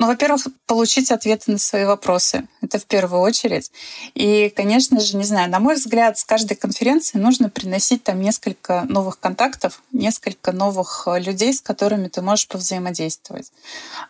Ну, 0.00 0.06
во-первых, 0.06 0.46
получить 0.66 1.10
ответы 1.10 1.50
на 1.50 1.58
свои 1.58 1.84
вопросы. 1.84 2.46
Это 2.62 2.78
в 2.78 2.86
первую 2.86 3.20
очередь. 3.20 3.72
И, 4.14 4.48
конечно 4.54 5.00
же, 5.00 5.16
не 5.16 5.24
знаю, 5.24 5.50
на 5.50 5.58
мой 5.58 5.74
взгляд, 5.74 6.16
с 6.16 6.24
каждой 6.24 6.54
конференции 6.54 7.18
нужно 7.18 7.50
приносить 7.50 8.04
там 8.04 8.20
несколько 8.20 8.82
новых 8.82 9.18
контактов, 9.18 9.82
несколько 9.90 10.52
новых 10.52 11.08
э, 11.08 11.18
людей, 11.18 11.52
с 11.52 11.60
которыми 11.60 12.06
ты 12.06 12.22
можешь 12.22 12.46
повзаимодействовать. 12.46 13.50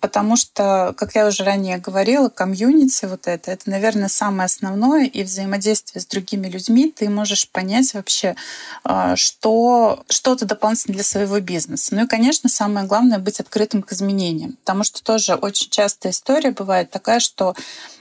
Потому 0.03 0.37
что, 0.37 0.95
как 0.95 1.15
я 1.15 1.27
уже 1.27 1.43
ранее 1.43 1.79
говорила, 1.79 2.29
комьюнити 2.29 3.07
вот 3.07 3.27
это, 3.27 3.51
это, 3.51 3.71
наверное, 3.71 4.09
самое 4.09 4.45
основное. 4.45 5.07
И 5.07 5.23
взаимодействие 5.23 6.03
с 6.03 6.07
другими 6.07 6.49
людьми 6.49 6.93
ты 6.95 7.09
можешь 7.09 7.49
понять 7.49 7.95
вообще, 7.95 8.37
э, 8.85 9.17
что, 9.17 10.05
что 10.11 10.37
то 10.37 10.45
дополнительно 10.45 10.97
для 10.97 11.05
своего 11.05 11.41
бизнеса. 11.41 11.95
Ну 11.95 12.05
и, 12.05 12.07
конечно, 12.07 12.51
самое 12.51 12.87
главное— 12.87 13.19
быть 13.21 13.41
открытым 13.41 13.83
к 13.83 13.93
изменениям. 13.93 14.59
Потому 14.65 14.85
что 14.85 15.03
тоже 15.03 15.35
очень 15.35 15.71
частая 15.79 16.11
история 16.11 16.51
бывает 16.51 16.91
такая, 16.91 17.21
что 17.21 17.55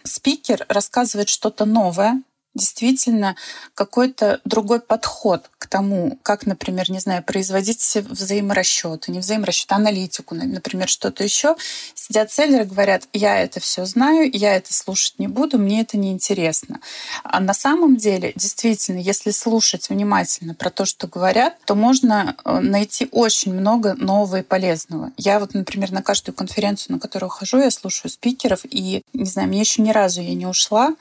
спикер 0.04 0.66
рассказывает 0.68 1.30
что-то 1.30 1.66
новое, 1.66 2.24
действительно 2.58 3.36
какой-то 3.74 4.42
другой 4.44 4.80
подход 4.82 5.50
к 5.58 5.68
тому, 5.68 6.20
как, 6.24 6.46
например, 6.46 6.92
не 6.92 7.00
знаю, 7.00 7.24
производить 7.24 7.96
взаиморасчеты, 7.96 9.12
не 9.12 9.20
взаиморасчеты, 9.20 9.74
а 9.74 9.78
аналитику, 9.78 10.36
например, 10.36 10.90
что-то 10.90 11.24
еще. 11.24 11.56
Сидят 11.96 12.32
селлеры 12.32 12.66
говорят, 12.66 13.08
я 13.14 13.40
это 13.40 13.60
все 13.60 13.86
знаю, 13.86 14.30
я 14.34 14.56
это 14.56 14.74
слушать 14.74 15.20
не 15.20 15.28
буду, 15.28 15.58
мне 15.58 15.82
это 15.82 15.98
не 15.98 16.12
интересно. 16.12 16.80
А 17.24 17.40
на 17.40 17.54
самом 17.54 17.98
деле, 17.98 18.34
действительно, 18.36 19.00
если 19.00 19.32
слушать 19.32 19.90
внимательно 19.90 20.54
про 20.54 20.70
то, 20.70 20.86
что 20.86 21.08
говорят, 21.08 21.58
то 21.66 21.76
можно 21.76 22.36
э, 22.44 22.60
найти 22.60 23.08
очень 23.12 23.54
много 23.54 23.94
нового 23.94 24.40
и 24.40 24.44
полезного. 24.44 25.12
Я 25.18 25.40
вот, 25.40 25.54
например, 25.54 25.92
на 25.92 26.02
каждую 26.02 26.36
конференцию, 26.36 26.96
на 26.96 27.00
которую 27.00 27.30
хожу, 27.30 27.60
я 27.60 27.72
слушаю 27.72 28.12
спикеров, 28.12 28.62
и, 28.64 29.04
не 29.14 29.26
знаю, 29.26 29.48
мне 29.48 29.60
еще 29.60 29.82
ни 29.82 29.92
разу 29.92 30.22
я 30.22 30.34
не 30.34 30.46
ушла 30.46 30.96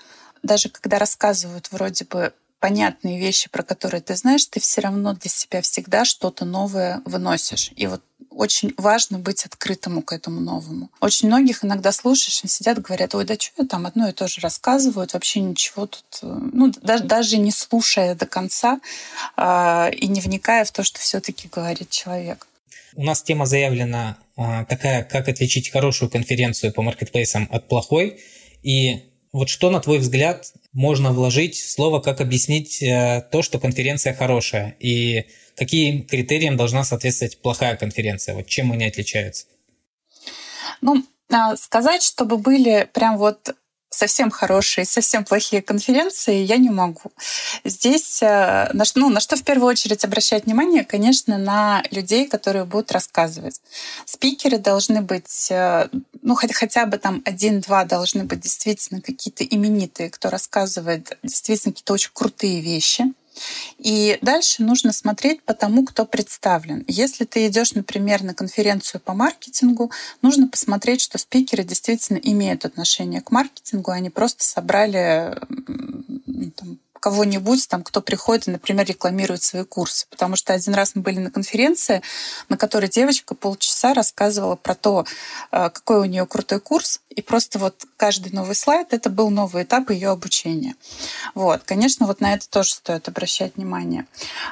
даже 0.47 0.69
когда 0.69 0.99
рассказывают 0.99 1.71
вроде 1.71 2.05
бы 2.05 2.33
понятные 2.61 3.19
вещи, 3.19 3.51
про 3.51 3.63
которые 3.63 4.01
ты 4.01 4.17
знаешь, 4.17 4.47
ты 4.47 4.61
все 4.61 4.81
равно 4.81 5.13
для 5.15 5.31
себя 5.31 5.61
всегда 5.61 6.05
что-то 6.05 6.45
новое 6.45 7.03
выносишь. 7.05 7.71
И 7.77 7.87
вот 7.87 8.03
очень 8.31 8.75
важно 8.77 9.19
быть 9.19 9.45
открытому 9.45 10.03
к 10.03 10.13
этому 10.13 10.41
новому. 10.41 10.91
Очень 11.01 11.29
многих 11.29 11.65
иногда 11.65 11.93
слушаешь, 11.93 12.41
они 12.43 12.51
сидят, 12.51 12.81
говорят, 12.81 13.15
ой, 13.15 13.25
да 13.25 13.35
что 13.39 13.67
там 13.67 13.87
одно 13.87 14.09
и 14.09 14.13
то 14.13 14.29
же 14.29 14.41
рассказывают, 14.41 15.15
вообще 15.15 15.41
ничего 15.41 15.87
тут, 15.87 16.05
э, 16.23 16.27
ну, 16.27 16.73
даже, 16.83 17.05
даже 17.05 17.39
не 17.39 17.51
слушая 17.51 18.15
до 18.15 18.27
конца 18.27 18.81
э, 19.37 19.91
и 19.93 20.07
не 20.09 20.21
вникая 20.21 20.65
в 20.65 20.73
то, 20.73 20.83
что 20.83 21.01
все-таки 21.01 21.49
говорит 21.49 21.91
человек. 21.91 22.47
У 22.95 23.05
нас 23.05 23.23
тема 23.23 23.47
заявлена 23.47 24.19
э, 24.37 24.65
такая, 24.69 25.03
как 25.05 25.29
отличить 25.29 25.71
хорошую 25.71 26.11
конференцию 26.11 26.73
по 26.73 26.83
маркетплейсам 26.83 27.49
от 27.51 27.69
плохой. 27.69 28.21
И 28.63 29.03
вот 29.37 29.51
что, 29.51 29.69
на 29.69 29.81
твой 29.81 29.99
взгляд, 29.99 30.51
можно 30.73 31.13
вложить 31.13 31.57
в 31.57 31.71
слово, 31.71 32.01
как 32.01 32.23
объяснить 32.23 32.83
э, 32.83 33.23
то, 33.31 33.43
что 33.43 33.59
конференция 33.59 34.15
хорошая, 34.15 34.75
и 34.81 35.27
каким 35.57 36.07
критериям 36.07 36.57
должна 36.57 36.85
соответствовать 36.85 37.43
плохая 37.43 37.77
конференция? 37.77 38.35
Вот 38.35 38.47
чем 38.47 38.73
они 38.73 38.87
отличаются? 38.87 39.45
Ну, 40.81 41.05
а, 41.31 41.55
сказать, 41.57 42.03
чтобы 42.03 42.39
были 42.39 42.89
прям 42.95 43.19
вот 43.19 43.55
совсем 43.97 44.31
хорошие, 44.31 44.85
совсем 44.85 45.25
плохие 45.25 45.63
конференции 45.63 46.37
я 46.37 46.57
не 46.59 46.71
могу. 46.71 47.11
Здесь 47.65 48.23
э, 48.23 48.71
на, 48.73 48.85
ну, 48.95 49.09
на 49.09 49.21
что 49.21 49.37
в 49.37 49.43
первую 49.43 49.69
очередь 49.69 50.05
обращать 50.05 50.45
внимание, 50.45 50.85
конечно, 50.85 51.39
на 51.39 51.83
людей, 51.91 52.29
которые 52.29 52.65
будут 52.65 52.93
рассказывать. 52.93 53.61
Спикеры 54.05 54.59
должны 54.59 55.01
быть, 55.01 55.49
э, 55.51 55.89
ну, 56.23 56.35
хотя, 56.35 56.55
хотя 56.55 56.87
бы 56.87 56.99
там 56.99 57.23
один-два 57.25 57.85
должны 57.85 58.25
быть 58.25 58.41
действительно 58.41 59.01
какие-то 59.01 59.45
именитые, 59.45 60.11
кто 60.11 60.31
рассказывает 60.31 61.19
действительно 61.23 61.73
какие-то 61.73 61.95
очень 61.95 62.11
крутые 62.13 62.61
вещи. 62.61 63.05
И 63.79 64.19
дальше 64.23 64.63
нужно 64.63 64.93
смотреть 64.93 65.43
по 65.43 65.55
тому, 65.55 65.85
кто 65.85 66.07
представлен. 66.07 66.85
Если 66.89 67.25
ты 67.25 67.47
идешь, 67.47 67.73
например, 67.73 68.23
на 68.23 68.35
конференцию 68.35 69.01
по 69.01 69.15
маркетингу, 69.15 69.91
нужно 70.23 70.49
посмотреть, 70.49 71.01
что 71.01 71.19
спикеры 71.19 71.65
действительно 71.65 72.19
имеют 72.19 72.65
отношение 72.65 73.21
к 73.21 73.31
маркетингу, 73.31 73.91
они 73.91 74.11
просто 74.11 74.45
собрали 74.45 75.39
там, 76.57 76.79
кого-нибудь, 77.01 77.69
там, 77.69 77.83
кто 77.83 78.01
приходит 78.01 78.49
и, 78.49 78.51
например, 78.51 78.87
рекламирует 78.87 79.43
свои 79.43 79.65
курсы. 79.65 80.07
Потому 80.11 80.37
что 80.37 80.53
один 80.53 80.75
раз 80.75 80.95
мы 80.95 81.03
были 81.03 81.19
на 81.19 81.31
конференции, 81.31 82.03
на 82.49 82.57
которой 82.57 82.89
девочка 82.89 83.35
полчаса 83.35 83.95
рассказывала 83.95 84.57
про 84.57 84.75
то, 84.75 85.05
э, 85.53 85.71
какой 85.71 86.01
у 86.01 86.05
нее 86.05 86.27
крутой 86.27 86.61
курс, 86.61 87.01
и 87.11 87.23
просто 87.23 87.59
вот 87.59 87.87
каждый 87.97 88.33
новый 88.33 88.55
слайд— 88.55 88.89
это 88.93 89.09
был 89.09 89.31
новый 89.31 89.63
этап 89.63 89.91
ее 89.91 90.11
обучения. 90.11 90.75
Вот. 91.35 91.63
Конечно, 91.65 92.07
вот 92.07 92.21
на 92.21 92.35
это 92.35 92.49
тоже 92.49 92.73
стоит 92.73 93.09
обращать 93.09 93.57
внимание. 93.57 94.07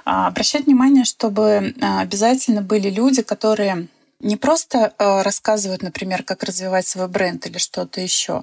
А, 0.04 0.28
обращать 0.28 0.64
внимание, 0.66 1.04
чтобы 1.04 1.74
э, 1.76 1.98
обязательно 1.98 2.62
были 2.62 2.88
люди, 2.88 3.22
которые 3.22 3.88
не 4.20 4.36
просто 4.36 4.94
э, 4.98 5.22
рассказывают, 5.22 5.82
например, 5.82 6.22
как 6.22 6.42
развивать 6.42 6.86
свой 6.86 7.08
бренд 7.08 7.46
или 7.46 7.58
что-то 7.58 8.00
еще. 8.00 8.42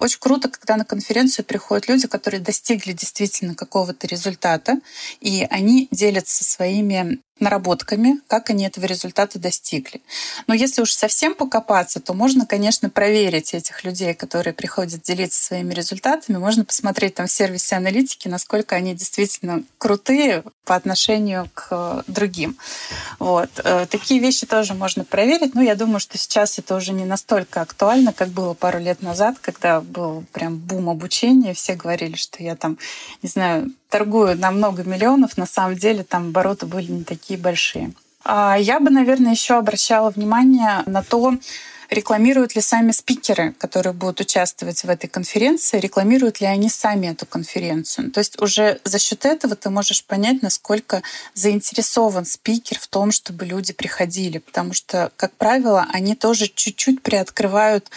Очень 0.00 0.20
круто, 0.20 0.48
когда 0.48 0.76
на 0.76 0.84
конференцию 0.84 1.44
приходят 1.44 1.88
люди, 1.88 2.06
которые 2.08 2.40
достигли 2.40 2.92
действительно 2.92 3.54
какого-то 3.54 4.06
результата, 4.06 4.78
и 5.20 5.46
они 5.50 5.88
делятся 5.90 6.44
своими 6.44 7.20
наработками, 7.40 8.20
как 8.26 8.50
они 8.50 8.66
этого 8.66 8.86
результата 8.86 9.38
достигли. 9.38 10.00
Но 10.46 10.54
если 10.54 10.82
уж 10.82 10.92
совсем 10.92 11.34
покопаться, 11.34 12.00
то 12.00 12.14
можно, 12.14 12.46
конечно, 12.46 12.90
проверить 12.90 13.54
этих 13.54 13.84
людей, 13.84 14.14
которые 14.14 14.54
приходят 14.54 15.02
делиться 15.02 15.42
своими 15.42 15.72
результатами. 15.74 16.36
Можно 16.36 16.64
посмотреть 16.64 17.14
там 17.14 17.26
в 17.26 17.32
сервисе 17.32 17.76
аналитики, 17.76 18.28
насколько 18.28 18.76
они 18.76 18.94
действительно 18.94 19.62
крутые 19.78 20.44
по 20.64 20.74
отношению 20.74 21.48
к 21.54 22.04
другим. 22.06 22.58
Вот. 23.18 23.48
Э, 23.64 23.86
такие 23.86 24.20
вещи 24.20 24.46
тоже 24.46 24.74
можно 24.74 25.04
проверить. 25.04 25.54
Но 25.54 25.62
я 25.62 25.74
думаю, 25.74 26.00
что 26.00 26.18
сейчас 26.18 26.58
это 26.58 26.76
уже 26.76 26.92
не 26.92 27.04
настолько 27.04 27.62
актуально, 27.62 28.12
как 28.12 28.28
было 28.28 28.54
пару 28.54 28.78
лет 28.78 29.02
назад, 29.02 29.36
когда 29.40 29.80
был 29.80 30.24
прям 30.32 30.56
бум 30.56 30.90
обучения. 30.90 31.54
Все 31.54 31.74
говорили, 31.74 32.16
что 32.16 32.42
я 32.42 32.54
там, 32.54 32.78
не 33.22 33.28
знаю, 33.28 33.72
торгую 33.88 34.38
на 34.38 34.50
много 34.50 34.84
миллионов, 34.84 35.36
на 35.36 35.46
самом 35.46 35.76
деле 35.76 36.04
там 36.04 36.28
обороты 36.28 36.66
были 36.66 36.90
не 36.90 37.04
такие 37.04 37.38
большие. 37.38 37.92
А 38.24 38.56
я 38.56 38.80
бы, 38.80 38.90
наверное, 38.90 39.32
еще 39.32 39.54
обращала 39.54 40.10
внимание 40.10 40.82
на 40.86 41.02
то, 41.02 41.34
рекламируют 41.90 42.54
ли 42.54 42.60
сами 42.60 42.92
спикеры, 42.92 43.52
которые 43.58 43.92
будут 43.92 44.20
участвовать 44.20 44.84
в 44.84 44.88
этой 44.88 45.08
конференции, 45.08 45.80
рекламируют 45.80 46.40
ли 46.40 46.46
они 46.46 46.68
сами 46.68 47.08
эту 47.08 47.26
конференцию. 47.26 48.10
То 48.10 48.18
есть 48.18 48.40
уже 48.40 48.80
за 48.84 48.98
счет 48.98 49.24
этого 49.24 49.56
ты 49.56 49.70
можешь 49.70 50.04
понять, 50.04 50.42
насколько 50.42 51.02
заинтересован 51.34 52.26
спикер 52.26 52.78
в 52.78 52.86
том, 52.88 53.10
чтобы 53.10 53.46
люди 53.46 53.72
приходили, 53.72 54.38
потому 54.38 54.74
что, 54.74 55.10
как 55.16 55.32
правило, 55.32 55.86
они 55.92 56.14
тоже 56.14 56.48
чуть-чуть 56.48 57.02
приоткрывают 57.02 57.90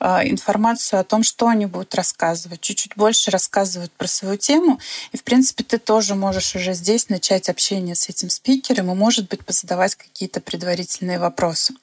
э, 0.00 0.28
информацию 0.28 1.00
о 1.00 1.04
том, 1.04 1.22
что 1.22 1.46
они 1.46 1.66
будут 1.66 1.94
рассказывать, 1.94 2.60
чуть-чуть 2.60 2.96
больше 2.96 3.30
рассказывают 3.30 3.92
про 3.92 4.08
свою 4.08 4.36
тему, 4.36 4.80
и, 5.12 5.16
в 5.16 5.22
принципе, 5.22 5.62
ты 5.62 5.78
тоже 5.78 6.14
можешь 6.14 6.56
уже 6.56 6.74
здесь 6.74 7.08
начать 7.08 7.48
общение 7.48 7.94
с 7.94 8.08
этим 8.08 8.30
спикером 8.30 8.90
и, 8.90 8.94
может 8.94 9.28
быть, 9.28 9.44
позадавать 9.44 9.94
какие-то 9.94 10.40
предварительные 10.40 11.18
вопросы. 11.18 11.74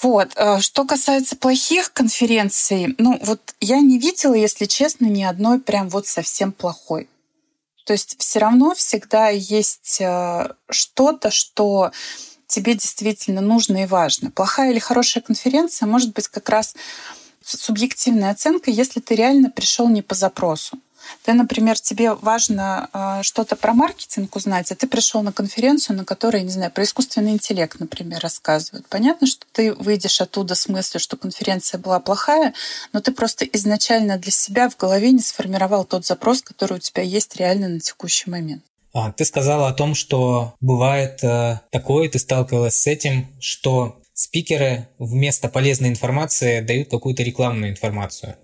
Вот. 0.00 0.32
Э, 0.36 0.60
что 0.60 0.84
касается 0.84 1.36
плохих 1.36 1.92
конференций, 1.92 2.94
ну 2.98 3.18
вот 3.22 3.54
я 3.60 3.80
не 3.80 3.98
видела, 3.98 4.34
если 4.34 4.66
честно, 4.66 5.06
ни 5.06 5.22
одной 5.22 5.60
прям 5.60 5.88
вот 5.88 6.06
совсем 6.06 6.52
плохой. 6.52 7.08
То 7.84 7.92
есть 7.92 8.16
все 8.18 8.38
равно 8.38 8.74
всегда 8.74 9.28
есть 9.28 10.00
э, 10.00 10.50
что-то, 10.70 11.30
что 11.30 11.90
тебе 12.46 12.74
действительно 12.74 13.40
нужно 13.40 13.82
и 13.82 13.86
важно. 13.86 14.30
Плохая 14.30 14.70
или 14.70 14.78
хорошая 14.78 15.22
конференция 15.22 15.86
может 15.86 16.14
быть 16.14 16.28
как 16.28 16.48
раз 16.48 16.74
субъективная 17.42 18.30
оценка, 18.30 18.70
если 18.70 19.00
ты 19.00 19.14
реально 19.14 19.50
пришел 19.50 19.88
не 19.88 20.02
по 20.02 20.14
запросу. 20.14 20.78
Ты, 21.24 21.32
например, 21.32 21.78
тебе 21.78 22.14
важно 22.14 22.88
э, 22.92 23.22
что-то 23.22 23.56
про 23.56 23.72
маркетинг 23.72 24.36
узнать, 24.36 24.72
а 24.72 24.74
ты 24.74 24.86
пришел 24.86 25.22
на 25.22 25.32
конференцию, 25.32 25.96
на 25.96 26.04
которой, 26.04 26.42
не 26.42 26.50
знаю, 26.50 26.70
про 26.70 26.84
искусственный 26.84 27.32
интеллект, 27.32 27.78
например, 27.80 28.20
рассказывают. 28.20 28.86
Понятно, 28.88 29.26
что 29.26 29.46
ты 29.52 29.74
выйдешь 29.74 30.20
оттуда 30.20 30.54
с 30.54 30.68
мыслью, 30.68 31.00
что 31.00 31.16
конференция 31.16 31.78
была 31.78 32.00
плохая, 32.00 32.54
но 32.92 33.00
ты 33.00 33.12
просто 33.12 33.44
изначально 33.44 34.18
для 34.18 34.32
себя 34.32 34.68
в 34.68 34.76
голове 34.76 35.12
не 35.12 35.22
сформировал 35.22 35.84
тот 35.84 36.06
запрос, 36.06 36.42
который 36.42 36.78
у 36.78 36.80
тебя 36.80 37.02
есть 37.02 37.36
реально 37.36 37.68
на 37.68 37.80
текущий 37.80 38.30
момент. 38.30 38.62
А, 38.92 39.12
ты 39.12 39.24
сказала 39.24 39.68
о 39.68 39.74
том, 39.74 39.94
что 39.94 40.54
бывает 40.60 41.22
э, 41.22 41.60
такое, 41.70 42.08
ты 42.08 42.18
сталкивалась 42.18 42.74
с 42.74 42.86
этим, 42.86 43.26
что 43.38 44.00
спикеры 44.14 44.88
вместо 44.98 45.48
полезной 45.48 45.90
информации 45.90 46.60
дают 46.60 46.90
какую-то 46.90 47.22
рекламную 47.22 47.70
информацию. 47.70 48.36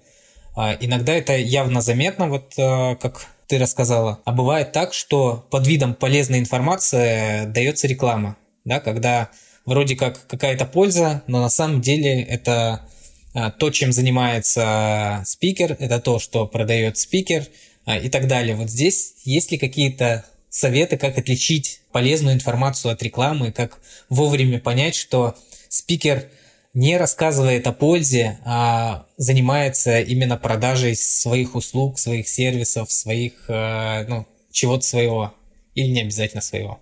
А, 0.56 0.76
иногда 0.80 1.14
это 1.14 1.36
явно 1.36 1.80
заметно, 1.80 2.28
вот 2.28 2.54
а, 2.58 2.96
как 2.96 3.26
ты 3.46 3.58
рассказала. 3.58 4.20
А 4.24 4.32
бывает 4.32 4.72
так, 4.72 4.94
что 4.94 5.46
под 5.50 5.66
видом 5.66 5.94
полезной 5.94 6.38
информации 6.38 7.46
дается 7.46 7.86
реклама, 7.86 8.36
да, 8.64 8.80
когда 8.80 9.30
вроде 9.66 9.96
как 9.96 10.26
какая-то 10.26 10.64
польза, 10.64 11.22
но 11.26 11.40
на 11.40 11.50
самом 11.50 11.80
деле 11.80 12.22
это 12.22 12.86
а, 13.34 13.50
то, 13.50 13.70
чем 13.70 13.92
занимается 13.92 15.22
спикер, 15.26 15.76
это 15.78 16.00
то, 16.00 16.18
что 16.18 16.46
продает 16.46 16.98
спикер 16.98 17.46
а, 17.84 17.98
и 17.98 18.08
так 18.08 18.28
далее. 18.28 18.54
Вот 18.54 18.70
здесь 18.70 19.14
есть 19.24 19.50
ли 19.50 19.58
какие-то 19.58 20.24
советы, 20.48 20.96
как 20.96 21.18
отличить 21.18 21.80
полезную 21.90 22.34
информацию 22.34 22.92
от 22.92 23.02
рекламы, 23.02 23.50
как 23.50 23.78
вовремя 24.08 24.60
понять, 24.60 24.94
что 24.94 25.34
спикер 25.68 26.28
не 26.74 26.96
рассказывает 26.98 27.66
о 27.66 27.72
пользе, 27.72 28.38
а 28.44 29.06
занимается 29.16 30.00
именно 30.00 30.36
продажей 30.36 30.96
своих 30.96 31.54
услуг, 31.54 31.98
своих 31.98 32.28
сервисов, 32.28 32.90
своих, 32.90 33.44
э, 33.48 34.04
ну, 34.08 34.26
чего-то 34.50 34.84
своего. 34.84 35.32
Или 35.74 35.90
не 35.92 36.02
обязательно 36.02 36.42
своего. 36.42 36.80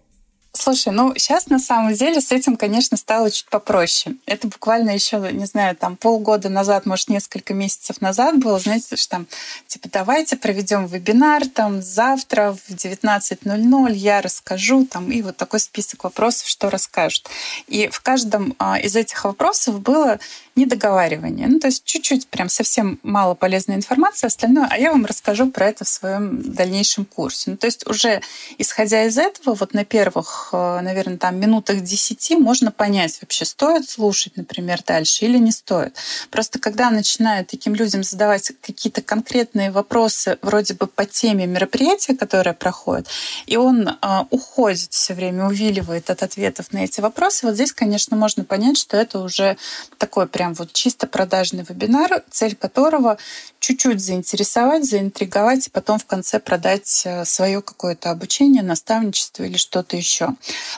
Слушай, 0.62 0.92
ну 0.92 1.12
сейчас 1.16 1.48
на 1.48 1.58
самом 1.58 1.92
деле 1.92 2.20
с 2.20 2.30
этим, 2.30 2.56
конечно, 2.56 2.96
стало 2.96 3.32
чуть 3.32 3.46
попроще. 3.46 4.14
Это 4.26 4.46
буквально 4.46 4.90
еще, 4.90 5.18
не 5.32 5.44
знаю, 5.46 5.74
там 5.74 5.96
полгода 5.96 6.48
назад, 6.50 6.86
может, 6.86 7.08
несколько 7.08 7.52
месяцев 7.52 8.00
назад 8.00 8.38
было, 8.38 8.60
знаете, 8.60 8.94
что 8.94 9.10
там, 9.10 9.26
типа, 9.66 9.88
давайте 9.90 10.36
проведем 10.36 10.86
вебинар, 10.86 11.48
там, 11.48 11.82
завтра 11.82 12.52
в 12.52 12.70
19.00 12.70 13.92
я 13.92 14.20
расскажу, 14.20 14.86
там, 14.86 15.10
и 15.10 15.20
вот 15.22 15.36
такой 15.36 15.58
список 15.58 16.04
вопросов, 16.04 16.46
что 16.46 16.70
расскажут. 16.70 17.28
И 17.66 17.88
в 17.88 18.00
каждом 18.00 18.54
а, 18.60 18.78
из 18.78 18.94
этих 18.94 19.24
вопросов 19.24 19.80
было 19.80 20.20
недоговаривание. 20.54 21.48
Ну, 21.48 21.58
то 21.58 21.66
есть 21.66 21.84
чуть-чуть, 21.84 22.28
прям 22.28 22.48
совсем 22.48 23.00
мало 23.02 23.34
полезной 23.34 23.74
информации, 23.74 24.26
остальное, 24.28 24.68
а 24.70 24.78
я 24.78 24.92
вам 24.92 25.06
расскажу 25.06 25.50
про 25.50 25.66
это 25.66 25.84
в 25.84 25.88
своем 25.88 26.40
дальнейшем 26.52 27.04
курсе. 27.04 27.50
Ну, 27.50 27.56
то 27.56 27.66
есть 27.66 27.84
уже 27.88 28.20
исходя 28.58 29.04
из 29.04 29.18
этого, 29.18 29.54
вот 29.54 29.74
на 29.74 29.84
первых, 29.84 30.51
наверное, 30.52 31.18
там 31.18 31.40
минутах 31.40 31.80
10 31.80 32.38
можно 32.38 32.70
понять 32.70 33.18
вообще, 33.20 33.44
стоит 33.44 33.88
слушать, 33.88 34.36
например, 34.36 34.82
дальше 34.86 35.24
или 35.24 35.38
не 35.38 35.50
стоит. 35.50 35.96
Просто 36.30 36.58
когда 36.58 36.90
начинают 36.90 37.48
таким 37.48 37.74
людям 37.74 38.02
задавать 38.04 38.52
какие-то 38.60 39.02
конкретные 39.02 39.70
вопросы 39.70 40.38
вроде 40.42 40.74
бы 40.74 40.86
по 40.86 41.04
теме 41.06 41.46
мероприятия, 41.46 42.14
которое 42.14 42.52
проходит, 42.52 43.08
и 43.46 43.56
он 43.56 43.88
э, 43.88 43.96
уходит 44.30 44.92
все 44.92 45.14
время, 45.14 45.46
увиливает 45.46 46.10
от 46.10 46.22
ответов 46.22 46.72
на 46.72 46.84
эти 46.84 47.00
вопросы, 47.00 47.46
вот 47.46 47.54
здесь, 47.54 47.72
конечно, 47.72 48.16
можно 48.16 48.44
понять, 48.44 48.78
что 48.78 48.96
это 48.96 49.18
уже 49.18 49.56
такой 49.98 50.26
прям 50.26 50.42
прям 50.42 50.54
вот 50.54 50.72
чисто 50.72 51.06
продажный 51.06 51.64
вебинар, 51.68 52.22
цель 52.30 52.56
которого 52.56 53.16
чуть-чуть 53.60 54.00
заинтересовать, 54.00 54.84
заинтриговать 54.84 55.68
и 55.68 55.70
потом 55.70 55.98
в 55.98 56.04
конце 56.04 56.40
продать 56.40 57.02
э, 57.04 57.24
свое 57.24 57.62
какое-то 57.62 58.10
обучение, 58.10 58.62
наставничество 58.62 59.44
или 59.44 59.56
что-то 59.56 59.96
еще. 59.96 60.31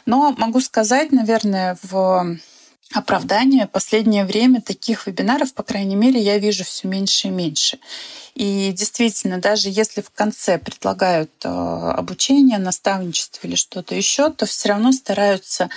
Но 0.07 0.35
могу 0.37 0.61
сказать, 0.61 1.13
наверное, 1.13 1.77
в 1.83 2.39
оправдание. 2.93 3.67
Последнее 3.67 4.25
время 4.25 4.61
таких 4.61 5.07
вебинаров, 5.07 5.53
по 5.55 5.63
крайней 5.63 5.97
мере, 5.97 6.21
я 6.21 6.39
вижу 6.39 6.65
все 6.65 6.87
меньше 6.89 7.29
и 7.29 7.31
меньше. 7.31 7.79
И 8.35 8.73
действительно, 8.73 9.39
даже 9.39 9.69
если 9.69 10.01
в 10.01 10.11
конце 10.11 10.59
предлагают 10.59 11.31
э, 11.45 11.49
обучение, 11.49 12.59
наставничество 12.59 13.47
или 13.47 13.55
что-то 13.55 13.95
еще, 13.95 14.31
то 14.31 14.47
все 14.47 14.71
равно 14.71 14.93
стараются 14.93 15.71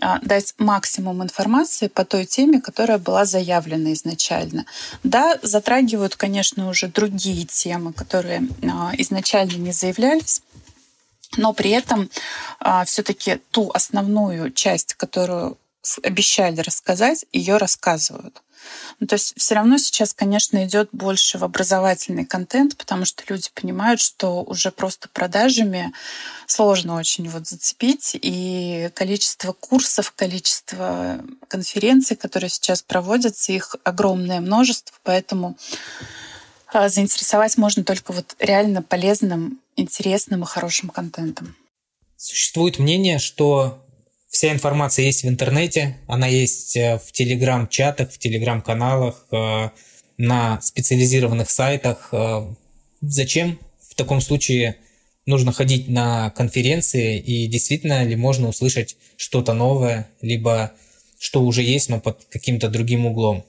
а, 0.00 0.18
дать 0.22 0.54
максимум 0.58 1.22
информации 1.22 1.86
по 1.86 2.04
той 2.04 2.26
теме, 2.26 2.60
которая 2.60 2.98
была 2.98 3.24
заявлена 3.24 3.92
изначально. 3.92 4.66
Да, 5.04 5.38
затрагивают, 5.42 6.16
конечно, 6.16 6.68
уже 6.68 6.88
другие 6.88 7.46
темы, 7.46 7.92
которые 7.92 8.48
а, 8.62 8.92
изначально 8.98 9.54
не 9.54 9.72
заявлялись, 9.72 10.42
но 11.36 11.52
при 11.52 11.70
этом 11.70 12.10
а, 12.60 12.84
все-таки 12.84 13.40
ту 13.50 13.70
основную 13.72 14.52
часть, 14.52 14.94
которую 14.94 15.58
обещали 16.02 16.60
рассказать, 16.60 17.26
ее 17.32 17.58
рассказывают. 17.58 18.40
Ну, 19.00 19.06
то 19.06 19.14
есть 19.14 19.34
все 19.36 19.54
равно 19.54 19.78
сейчас, 19.78 20.14
конечно, 20.14 20.64
идет 20.64 20.88
больше 20.92 21.38
в 21.38 21.44
образовательный 21.44 22.24
контент, 22.24 22.76
потому 22.76 23.04
что 23.04 23.22
люди 23.28 23.50
понимают, 23.54 24.00
что 24.00 24.42
уже 24.42 24.70
просто 24.70 25.08
продажами 25.08 25.92
сложно 26.46 26.96
очень 26.96 27.28
вот 27.28 27.46
зацепить, 27.46 28.16
и 28.20 28.90
количество 28.94 29.52
курсов, 29.52 30.12
количество 30.16 31.20
конференций, 31.48 32.16
которые 32.16 32.50
сейчас 32.50 32.82
проводятся, 32.82 33.52
их 33.52 33.76
огромное 33.84 34.40
множество, 34.40 34.96
поэтому 35.02 35.56
заинтересовать 36.88 37.56
можно 37.56 37.84
только 37.84 38.12
вот 38.12 38.36
реально 38.38 38.82
полезным, 38.82 39.60
интересным 39.76 40.42
и 40.42 40.46
хорошим 40.46 40.90
контентом. 40.90 41.56
Существует 42.16 42.78
мнение, 42.78 43.18
что 43.18 43.84
Вся 44.34 44.50
информация 44.50 45.04
есть 45.04 45.22
в 45.22 45.28
интернете, 45.28 45.96
она 46.08 46.26
есть 46.26 46.76
э, 46.76 46.98
в 46.98 47.12
телеграм-чатах, 47.12 48.10
в 48.10 48.18
телеграм-каналах, 48.18 49.28
э, 49.30 49.68
на 50.18 50.60
специализированных 50.60 51.48
сайтах. 51.48 52.08
Э, 52.10 52.52
зачем 53.00 53.60
в 53.88 53.94
таком 53.94 54.20
случае 54.20 54.78
нужно 55.24 55.52
ходить 55.52 55.88
на 55.88 56.30
конференции 56.30 57.16
и 57.20 57.46
действительно 57.46 58.02
ли 58.02 58.16
можно 58.16 58.48
услышать 58.48 58.96
что-то 59.16 59.52
новое, 59.54 60.08
либо 60.20 60.72
что 61.20 61.44
уже 61.44 61.62
есть, 61.62 61.88
но 61.88 62.00
под 62.00 62.24
каким-то 62.24 62.68
другим 62.68 63.06
углом? 63.06 63.44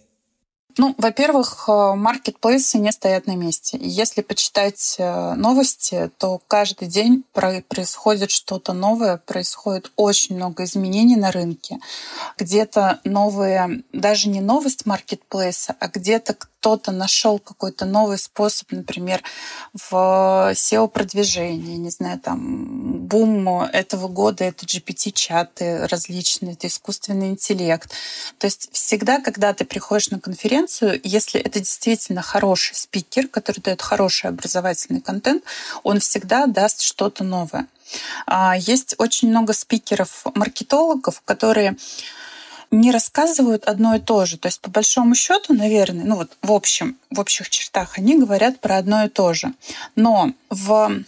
Ну, 0.78 0.94
во-первых, 0.98 1.66
э, 1.68 1.94
маркетплейсы 1.96 2.78
не 2.80 2.92
стоят 2.92 3.28
на 3.28 3.36
месте. 3.36 3.78
Если 3.82 4.22
почитать 4.22 4.96
э, 4.98 5.34
новости, 5.36 6.12
то 6.18 6.42
каждый 6.48 6.90
день 6.90 7.24
происходит 7.32 8.30
что-то 8.32 8.74
новое, 8.74 9.18
происходит 9.18 9.92
очень 9.96 10.36
много 10.36 10.66
изменений 10.66 11.16
на 11.16 11.32
рынке. 11.32 11.80
Где-то 12.38 13.00
новые, 13.06 13.84
даже 13.94 14.28
не 14.28 14.42
новость 14.42 14.86
маркетплейса, 14.86 15.76
а 15.80 15.88
где-то 15.88 16.36
кто-то 16.66 16.92
нашел 16.92 17.38
какой-то 17.38 17.86
новый 17.86 18.18
способ, 18.18 18.72
например, 18.72 19.22
в 19.76 20.52
SEO-продвижении, 20.56 21.78
не 21.78 21.92
знаю, 21.92 22.20
там, 22.20 23.06
бум 23.06 23.48
этого 23.62 24.08
года— 24.08 24.44
это 24.46 24.66
GPT-чаты 24.66 25.86
различные, 25.86 26.54
это 26.54 26.66
искусственный 26.66 27.30
интеллект. 27.30 27.92
То 28.40 28.48
есть 28.48 28.70
всегда, 28.72 29.22
когда 29.22 29.54
ты 29.54 29.64
приходишь 29.64 30.10
на 30.10 30.20
конференцию, 30.20 31.00
если 31.04 31.40
это 31.40 31.60
действительно 31.60 32.24
хороший 32.24 32.74
спикер, 32.76 33.28
который 33.28 33.60
дает 33.60 33.84
хороший 33.84 34.32
образовательный 34.32 35.02
контент, 35.02 35.44
он 35.84 36.00
всегда 36.00 36.48
даст 36.48 36.82
что-то 36.82 37.24
новое. 37.24 37.68
А, 38.26 38.58
есть 38.58 38.96
очень 38.98 39.30
много 39.30 39.54
спикеров-маркетологов, 39.54 41.22
которые 41.26 41.78
не 42.72 42.92
рассказывают 42.92 43.66
одно 43.66 43.96
и 43.96 44.00
то 44.00 44.26
же. 44.26 44.38
То 44.38 44.48
есть, 44.48 44.62
по 44.62 44.70
большому 44.70 45.16
счету, 45.16 45.54
наверное, 45.54 46.06
ну 46.06 46.16
вот 46.16 46.38
в 46.42 46.52
общем, 46.52 46.98
в 47.10 47.20
общих 47.20 47.50
чертах 47.50 47.98
они 47.98 48.18
говорят 48.18 48.60
про 48.60 48.78
одно 48.78 49.06
и 49.06 49.10
то 49.10 49.34
же. 49.34 49.54
Но 49.96 50.32
в 50.50 51.04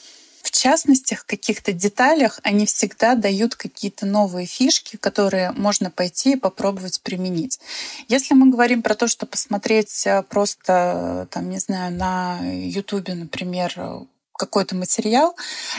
в 0.47 0.51
частностях, 0.51 1.25
каких-то 1.25 1.73
деталях 1.73 2.39
они 2.41 2.65
всегда 2.65 3.15
дают 3.15 3.55
какие-то 3.55 4.05
новые 4.05 4.47
фишки, 4.47 4.95
которые 4.95 5.51
можно 5.51 5.91
пойти 5.91 6.33
и 6.33 6.35
попробовать 6.37 7.01
применить. 7.01 7.59
Если 8.07 8.33
мы 8.33 8.49
говорим 8.49 8.81
про 8.81 8.95
то, 8.95 9.09
что 9.09 9.25
посмотреть 9.25 10.07
э, 10.07 10.23
просто, 10.23 11.27
там, 11.31 11.49
не 11.49 11.59
знаю, 11.59 11.93
на 11.93 12.39
Ютубе, 12.41 13.13
например, 13.15 14.07
какой-то 14.37 14.75
материал, 14.75 15.35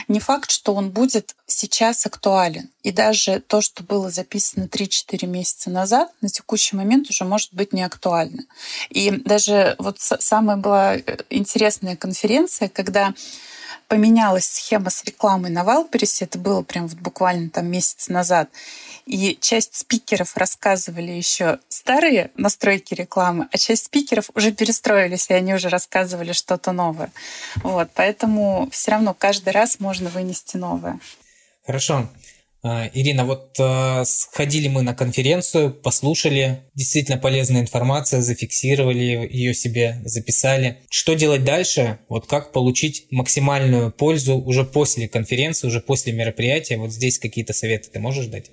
не 0.07 0.19
факт, 0.19 0.51
что 0.51 0.75
он 0.75 0.91
будет 0.91 1.35
сейчас 1.47 2.05
актуален. 2.05 2.69
И 2.83 2.91
даже 2.91 3.41
то, 3.41 3.61
что 3.61 3.83
было 3.83 4.11
записано 4.11 4.65
3-4 4.65 5.25
месяца 5.25 5.69
назад, 5.69 6.11
на 6.21 6.29
текущий 6.29 6.75
момент 6.75 7.09
уже 7.09 7.23
может 7.25 7.53
быть 7.53 7.73
не 7.73 7.83
актуально. 7.83 8.43
И 8.89 9.11
даже 9.11 9.75
вот 9.79 9.97
самая 9.99 10.57
была 10.57 10.95
э, 10.95 11.01
интересная 11.29 11.95
конференция, 11.95 12.69
когда 12.69 13.13
поменялась 13.89 14.45
схема 14.45 14.91
с 14.91 15.03
рекламой 15.03 15.49
на 15.49 15.63
Валперисе, 15.65 16.25
это 16.25 16.37
было 16.37 16.61
прям 16.61 16.87
вот 16.87 16.99
буквально 16.99 17.49
там 17.49 17.67
месяц 17.67 18.07
назад, 18.07 18.49
и 19.05 19.37
часть 19.41 19.75
спикеров 19.75 20.37
рассказывали 20.37 21.11
еще 21.11 21.59
старые 21.67 22.29
настройки 22.35 22.93
рекламы, 22.93 23.49
а 23.51 23.57
часть 23.57 23.85
спикеров 23.85 24.29
уже 24.35 24.51
перестроились, 24.51 25.29
и 25.29 25.33
они 25.33 25.55
уже 25.55 25.69
рассказывали 25.69 26.31
что-то 26.31 26.71
новое. 26.71 27.11
Вот, 27.63 27.89
поэтому 27.95 28.69
все 28.71 28.91
равно 28.91 29.15
каждый 29.15 29.49
раз 29.49 29.79
можно 29.79 30.09
вынести 30.09 30.55
новое. 30.55 30.99
Хорошо. 31.65 32.07
А, 32.61 32.89
Ирина, 32.93 33.23
вот 33.25 33.55
э, 33.57 34.03
сходили 34.05 34.67
мы 34.67 34.81
на 34.81 34.93
конференцию, 34.93 35.73
послушали, 35.73 36.69
действительно 36.75 37.17
полезная 37.17 37.61
информация, 37.61 38.21
зафиксировали 38.21 39.29
ее 39.31 39.53
себе, 39.53 40.01
записали. 40.03 40.81
Что 40.89 41.13
делать 41.13 41.45
дальше? 41.45 41.99
Вот 42.09 42.27
как 42.27 42.51
получить 42.51 43.07
максимальную 43.11 43.91
пользу 43.91 44.35
уже 44.37 44.65
после 44.65 45.07
конференции, 45.07 45.67
уже 45.67 45.79
после 45.79 46.11
мероприятия? 46.11 46.77
Вот 46.77 46.91
здесь 46.91 47.17
какие-то 47.17 47.53
советы 47.53 47.89
ты 47.93 47.99
можешь 47.99 48.25
дать? 48.25 48.51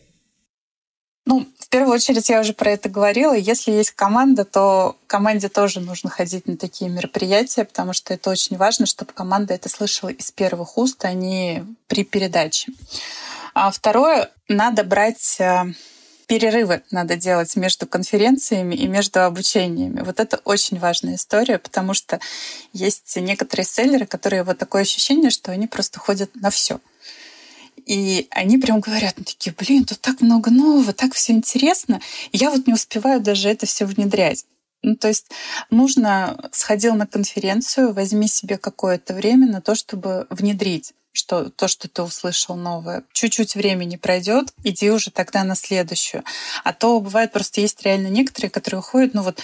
Ну, 1.28 1.44
в 1.58 1.68
первую 1.68 1.94
очередь 1.96 2.28
я 2.28 2.40
уже 2.40 2.52
про 2.52 2.70
это 2.70 2.88
говорила. 2.88 3.34
Если 3.34 3.72
есть 3.72 3.90
команда, 3.90 4.44
то 4.44 4.96
команде 5.08 5.48
тоже 5.48 5.80
нужно 5.80 6.08
ходить 6.08 6.46
на 6.46 6.56
такие 6.56 6.88
мероприятия, 6.88 7.64
потому 7.64 7.92
что 7.92 8.14
это 8.14 8.30
очень 8.30 8.56
важно, 8.56 8.86
чтобы 8.86 9.12
команда 9.12 9.54
это 9.54 9.68
слышала 9.68 10.10
из 10.10 10.30
первых 10.30 10.78
уст, 10.78 11.04
а 11.04 11.12
не 11.12 11.64
при 11.88 12.04
передаче. 12.04 12.70
А 13.58 13.70
второе, 13.70 14.30
надо 14.48 14.84
брать 14.84 15.40
э, 15.40 15.64
перерывы 16.26 16.82
надо 16.90 17.16
делать 17.16 17.56
между 17.56 17.86
конференциями 17.86 18.74
и 18.74 18.86
между 18.86 19.24
обучениями. 19.24 20.02
Вот 20.02 20.20
это 20.20 20.42
очень 20.44 20.78
важная 20.78 21.14
история, 21.14 21.58
потому 21.58 21.94
что 21.94 22.20
есть 22.74 23.16
некоторые 23.16 23.64
селлеры, 23.64 24.04
которые 24.04 24.42
вот 24.42 24.58
такое 24.58 24.82
ощущение, 24.82 25.30
что 25.30 25.52
они 25.52 25.66
просто 25.68 25.98
ходят 25.98 26.34
на 26.34 26.50
все. 26.50 26.80
И 27.86 28.26
они 28.30 28.58
прям 28.58 28.80
говорят, 28.80 29.14
ну 29.16 29.24
такие, 29.24 29.54
блин, 29.56 29.86
тут 29.86 30.02
так 30.02 30.20
много 30.20 30.50
нового, 30.50 30.92
так 30.92 31.14
все 31.14 31.32
интересно. 31.32 32.02
И 32.32 32.36
я 32.36 32.50
вот 32.50 32.66
не 32.66 32.74
успеваю 32.74 33.22
даже 33.22 33.48
это 33.48 33.64
все 33.64 33.86
внедрять. 33.86 34.44
Ну, 34.82 34.96
то 34.96 35.08
есть 35.08 35.30
нужно 35.70 36.50
сходил 36.52 36.94
на 36.94 37.06
конференцию, 37.06 37.94
возьми 37.94 38.28
себе 38.28 38.58
какое-то 38.58 39.14
время 39.14 39.50
на 39.50 39.62
то, 39.62 39.74
чтобы 39.74 40.26
внедрить 40.28 40.92
что 41.16 41.50
то, 41.50 41.68
что 41.68 41.88
ты 41.88 42.02
услышал 42.02 42.56
новое. 42.56 43.04
Чуть-чуть 43.12 43.54
времени 43.54 43.96
пройдет, 43.96 44.52
иди 44.64 44.90
уже 44.90 45.10
тогда 45.10 45.44
на 45.44 45.54
следующую. 45.54 46.24
А 46.64 46.72
то 46.72 47.00
бывает 47.00 47.32
просто 47.32 47.60
есть 47.60 47.82
реально 47.82 48.08
некоторые, 48.08 48.50
которые 48.50 48.80
уходят, 48.80 49.14
ну 49.14 49.22
вот 49.22 49.42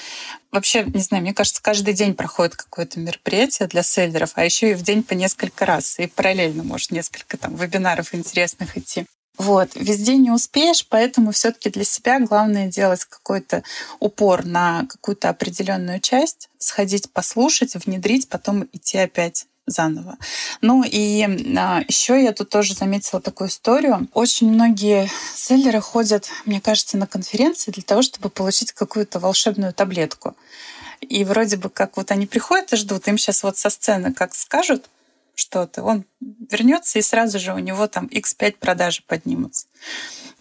вообще, 0.51 0.85
не 0.85 1.03
знаю, 1.03 1.23
мне 1.23 1.35
кажется, 1.35 1.63
каждый 1.63 1.95
день 1.95 2.15
проходит 2.15 2.57
какое-то 2.57 3.01
мероприятие 3.01 3.69
для 3.69 3.83
селлеров, 3.83 4.33
а 4.35 4.45
еще 4.45 4.73
и 4.73 4.75
в 4.75 4.83
день 4.83 5.03
по 5.03 5.15
несколько 5.15 5.67
раз. 5.67 5.99
И 5.99 6.07
параллельно, 6.07 6.63
может, 6.63 6.91
несколько 6.91 7.37
там 7.37 7.57
вебинаров 7.57 8.15
интересных 8.15 8.77
идти. 8.77 9.07
Вот, 9.39 9.71
везде 9.75 10.17
не 10.17 10.31
успеешь, 10.31 10.87
поэтому 10.87 11.33
все-таки 11.33 11.71
для 11.71 11.85
себя 11.85 12.21
главное 12.21 12.67
делать 12.67 13.05
какой-то 13.07 13.63
упор 13.99 14.45
на 14.45 14.87
какую-то 14.87 15.31
определенную 15.31 16.01
часть, 16.01 16.51
сходить 16.59 17.11
послушать, 17.13 17.75
внедрить, 17.75 18.29
потом 18.29 18.69
идти 18.73 18.99
опять 18.99 19.47
заново. 19.67 20.19
Ну 20.61 20.85
и 20.85 21.23
а, 21.57 21.83
еще 21.87 22.23
я 22.23 22.33
тут 22.33 22.51
тоже 22.51 22.75
заметила 22.75 23.21
такую 23.21 23.49
историю. 23.49 24.09
Очень 24.13 24.53
многие 24.53 25.09
селлеры 25.35 25.81
ходят, 25.81 26.29
мне 26.45 26.61
кажется, 26.61 26.97
на 26.97 27.07
конференции 27.07 27.71
для 27.71 27.83
того, 27.83 28.03
чтобы 28.03 28.29
получить 28.29 28.73
какую-то 28.73 29.21
волшебную 29.21 29.73
таблетку. 29.73 30.37
И 31.01 31.25
вроде 31.25 31.57
бы 31.57 31.69
как 31.69 31.97
вот 31.97 32.11
они 32.11 32.27
приходят 32.27 32.73
и 32.73 32.77
ждут, 32.77 33.09
им 33.09 33.19
сейчас 33.19 33.43
вот 33.43 33.57
со 33.57 33.71
сцены 33.71 34.13
как 34.13 34.35
скажут 34.35 34.89
что-то, 35.35 35.83
он 35.83 36.05
вернется 36.21 36.99
и 36.99 37.03
сразу 37.03 37.39
же 37.39 37.55
у 37.55 37.59
него 37.59 37.87
там 37.89 38.07
x5 38.07 38.57
продажи 38.59 39.03
поднимутся. 39.07 39.67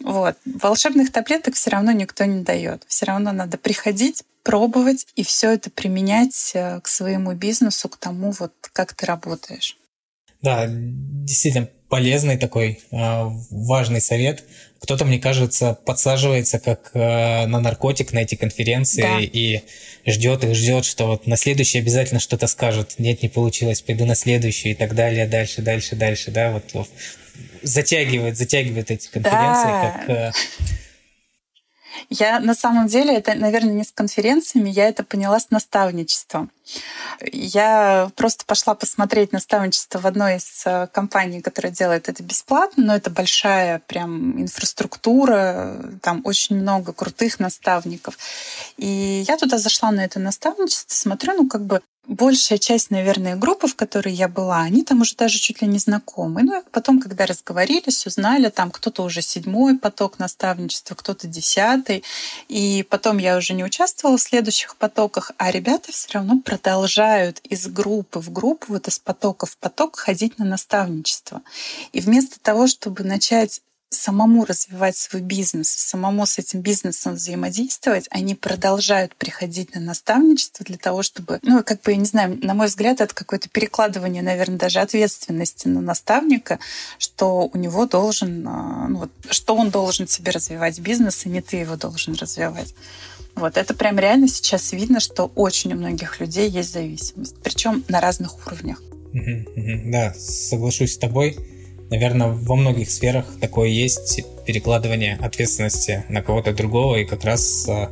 Вот. 0.00 0.36
Волшебных 0.44 1.12
таблеток 1.12 1.54
все 1.54 1.70
равно 1.70 1.92
никто 1.92 2.24
не 2.24 2.42
дает. 2.42 2.84
Все 2.88 3.06
равно 3.06 3.32
надо 3.32 3.58
приходить, 3.58 4.24
пробовать 4.42 5.06
и 5.14 5.22
все 5.22 5.52
это 5.52 5.70
применять 5.70 6.52
э, 6.54 6.80
к 6.80 6.88
своему 6.88 7.34
бизнесу, 7.34 7.88
к 7.88 7.96
тому, 7.96 8.32
вот 8.32 8.52
как 8.72 8.94
ты 8.94 9.06
работаешь. 9.06 9.76
Да, 10.40 10.66
действительно 10.68 11.68
полезный 11.92 12.38
такой 12.38 12.80
э, 12.90 13.30
важный 13.50 14.00
совет. 14.00 14.44
Кто-то, 14.80 15.04
мне 15.04 15.18
кажется, 15.18 15.76
подсаживается 15.84 16.58
как 16.58 16.90
э, 16.94 17.44
на 17.46 17.60
наркотик 17.60 18.14
на 18.14 18.20
эти 18.20 18.34
конференции 18.34 19.02
да. 19.02 19.18
и 19.20 19.60
ждет 20.06 20.42
их, 20.42 20.54
ждет, 20.54 20.86
что 20.86 21.06
вот 21.06 21.26
на 21.26 21.36
следующий 21.36 21.80
обязательно 21.80 22.18
что-то 22.18 22.46
скажут. 22.46 22.94
Нет, 22.96 23.22
не 23.22 23.28
получилось, 23.28 23.82
пойду 23.82 24.06
на 24.06 24.14
следующий 24.14 24.70
и 24.70 24.74
так 24.74 24.94
далее, 24.94 25.26
дальше, 25.26 25.60
дальше, 25.60 25.94
дальше, 25.94 26.30
да, 26.30 26.52
вот 26.52 26.88
затягивает, 27.62 28.38
затягивает 28.38 28.90
эти 28.90 29.08
конференции 29.08 29.68
да. 29.68 29.92
как 29.92 30.08
э, 30.08 30.32
я 32.08 32.40
на 32.40 32.54
самом 32.54 32.86
деле, 32.86 33.16
это, 33.16 33.34
наверное, 33.34 33.74
не 33.74 33.84
с 33.84 33.92
конференциями, 33.92 34.70
я 34.70 34.88
это 34.88 35.04
поняла 35.04 35.38
с 35.38 35.50
наставничеством. 35.50 36.50
Я 37.20 38.10
просто 38.16 38.44
пошла 38.44 38.74
посмотреть 38.74 39.32
наставничество 39.32 39.98
в 39.98 40.06
одной 40.06 40.36
из 40.36 40.62
э, 40.64 40.88
компаний, 40.92 41.40
которая 41.40 41.72
делает 41.72 42.08
это 42.08 42.22
бесплатно, 42.22 42.84
но 42.84 42.96
это 42.96 43.10
большая 43.10 43.80
прям 43.86 44.40
инфраструктура, 44.40 45.76
там 46.02 46.22
очень 46.24 46.56
много 46.56 46.92
крутых 46.92 47.40
наставников. 47.40 48.18
И 48.76 49.24
я 49.26 49.36
туда 49.36 49.58
зашла 49.58 49.90
на 49.90 50.04
это 50.04 50.18
наставничество, 50.18 50.94
смотрю, 50.94 51.34
ну 51.34 51.48
как 51.48 51.64
бы 51.64 51.80
большая 52.06 52.58
часть, 52.58 52.90
наверное, 52.90 53.36
группы, 53.36 53.66
в 53.68 53.76
которой 53.76 54.12
я 54.12 54.28
была, 54.28 54.60
они 54.60 54.84
там 54.84 55.00
уже 55.02 55.14
даже 55.14 55.38
чуть 55.38 55.62
ли 55.62 55.68
не 55.68 55.78
знакомы. 55.78 56.42
Ну, 56.42 56.60
и 56.60 56.64
потом, 56.70 57.00
когда 57.00 57.26
разговорились, 57.26 58.06
узнали, 58.06 58.48
там 58.48 58.70
кто-то 58.70 59.02
уже 59.02 59.22
седьмой 59.22 59.78
поток 59.78 60.18
наставничества, 60.18 60.94
кто-то 60.94 61.26
десятый. 61.28 62.02
И 62.48 62.84
потом 62.88 63.18
я 63.18 63.36
уже 63.36 63.54
не 63.54 63.64
участвовала 63.64 64.16
в 64.16 64.22
следующих 64.22 64.76
потоках, 64.76 65.32
а 65.38 65.50
ребята 65.50 65.92
все 65.92 66.08
равно 66.14 66.40
продолжают 66.58 67.38
из 67.38 67.66
группы 67.66 68.18
в 68.18 68.30
группу, 68.30 68.66
вот 68.68 68.86
из 68.86 68.98
потока 68.98 69.46
в 69.46 69.56
поток 69.56 69.96
ходить 69.96 70.38
на 70.38 70.44
наставничество. 70.44 71.40
И 71.92 72.00
вместо 72.00 72.38
того, 72.38 72.66
чтобы 72.66 73.04
начать 73.04 73.62
самому 73.94 74.44
развивать 74.44 74.96
свой 74.96 75.22
бизнес, 75.22 75.68
самому 75.68 76.26
с 76.26 76.38
этим 76.38 76.60
бизнесом 76.60 77.14
взаимодействовать, 77.14 78.06
они 78.10 78.34
продолжают 78.34 79.14
приходить 79.14 79.74
на 79.74 79.80
наставничество 79.80 80.64
для 80.64 80.78
того, 80.78 81.02
чтобы, 81.02 81.38
ну, 81.42 81.62
как 81.62 81.82
бы, 81.82 81.92
я 81.92 81.96
не 81.96 82.04
знаю, 82.04 82.38
на 82.42 82.54
мой 82.54 82.66
взгляд, 82.66 83.00
это 83.00 83.14
какое-то 83.14 83.48
перекладывание, 83.48 84.22
наверное, 84.22 84.58
даже 84.58 84.80
ответственности 84.80 85.68
на 85.68 85.80
наставника, 85.80 86.58
что 86.98 87.50
у 87.52 87.58
него 87.58 87.86
должен, 87.86 88.46
а, 88.46 88.88
ну, 88.88 88.98
вот, 89.00 89.10
что 89.30 89.54
он 89.54 89.70
должен 89.70 90.08
себе 90.08 90.32
развивать 90.32 90.80
бизнес, 90.80 91.26
и 91.26 91.28
не 91.28 91.40
ты 91.40 91.58
его 91.58 91.76
должен 91.76 92.14
развивать. 92.14 92.74
Вот 93.34 93.56
это 93.56 93.74
прям 93.74 93.98
реально 93.98 94.28
сейчас 94.28 94.72
видно, 94.72 95.00
что 95.00 95.30
очень 95.34 95.72
у 95.72 95.76
многих 95.76 96.20
людей 96.20 96.50
есть 96.50 96.72
зависимость, 96.72 97.36
причем 97.42 97.84
на 97.88 98.00
разных 98.00 98.46
уровнях. 98.46 98.82
Да, 99.86 100.14
соглашусь 100.14 100.94
с 100.94 100.98
тобой. 100.98 101.38
Наверное, 101.92 102.28
во 102.28 102.56
многих 102.56 102.90
сферах 102.90 103.26
такое 103.38 103.68
есть 103.68 104.24
перекладывание 104.46 105.18
ответственности 105.20 106.04
на 106.08 106.22
кого-то 106.22 106.54
другого, 106.54 106.96
и 106.96 107.04
как 107.04 107.22
раз 107.22 107.68
а, 107.68 107.90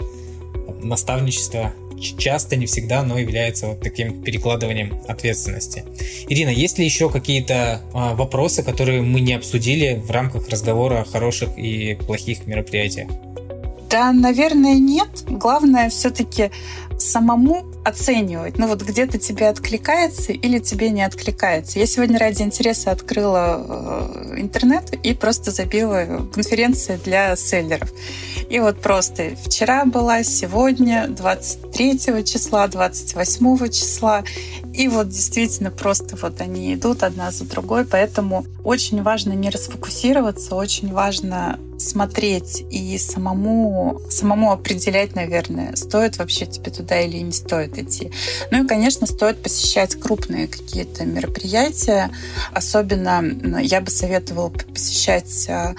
наставничество 0.83 1.75
часто, 2.17 2.57
не 2.57 2.65
всегда, 2.65 3.03
но 3.03 3.19
является 3.19 3.67
вот 3.67 3.83
таким 3.83 4.23
перекладыванием 4.23 5.03
ответственности. 5.07 5.85
Ирина, 6.31 6.49
есть 6.49 6.79
ли 6.79 6.85
еще 6.87 7.11
какие-то 7.11 7.83
а, 7.93 8.15
вопросы, 8.15 8.63
которые 8.63 9.03
мы 9.03 9.21
не 9.21 9.35
обсудили 9.35 10.01
в 10.03 10.11
рамках 10.11 10.49
разговора 10.49 11.03
о 11.03 11.05
хороших 11.05 11.59
и 11.59 11.95
плохих 12.07 12.47
мероприятиях? 12.47 13.11
Да, 13.91 14.13
наверное, 14.13 14.79
нет. 14.79 15.25
Главное 15.29 15.91
все-таки 15.91 16.51
самому 16.99 17.70
оценивать, 17.85 18.59
ну 18.59 18.67
вот 18.67 18.83
где-то 18.83 19.19
тебе 19.19 19.49
откликается 19.49 20.33
или 20.33 20.59
тебе 20.59 20.91
не 20.91 21.03
откликается. 21.03 21.79
Я 21.79 21.87
сегодня 21.87 22.19
ради 22.19 22.43
интереса 22.43 22.91
открыла 22.91 23.65
э, 23.67 24.41
интернет 24.41 24.93
и 25.03 25.15
просто 25.15 25.51
забила 25.51 26.29
конференции 26.33 27.01
для 27.03 27.35
селлеров. 27.37 27.91
И 28.49 28.59
вот 28.59 28.81
просто 28.81 29.31
вчера 29.45 29.85
была, 29.85 30.23
сегодня, 30.23 31.07
23 31.09 32.25
числа, 32.25 32.67
28 32.67 33.69
числа. 33.69 34.25
И 34.75 34.89
вот 34.89 35.09
действительно 35.09 35.71
просто 35.71 36.17
вот 36.17 36.41
они 36.41 36.75
идут 36.75 37.03
одна 37.03 37.31
за 37.31 37.45
другой, 37.45 37.85
поэтому 37.85 38.45
очень 38.65 39.03
важно 39.03 39.33
не 39.33 39.51
расфокусироваться, 39.51 40.55
очень 40.55 40.93
важно 40.93 41.59
смотреть 41.81 42.65
и 42.71 42.99
самому, 42.99 44.01
самому 44.11 44.53
определять, 44.53 45.15
наверное, 45.15 45.75
стоит 45.77 46.19
вообще 46.19 46.47
тебе 46.47 46.71
туда 46.71 47.01
или 47.01 47.19
не 47.19 47.33
стоит 47.33 47.79
идти. 47.79 48.11
Ну 48.51 48.65
и, 48.65 48.69
конечно, 48.69 49.07
стоит 49.07 49.43
посещать 49.43 49.95
крупные 49.95 50.49
какие-то 50.49 51.05
мероприятия. 51.05 52.11
Особенно 52.53 53.61
я 53.61 53.81
бы 53.81 53.91
советовала 53.91 54.51
посещать 54.51 55.47
а, 55.49 55.75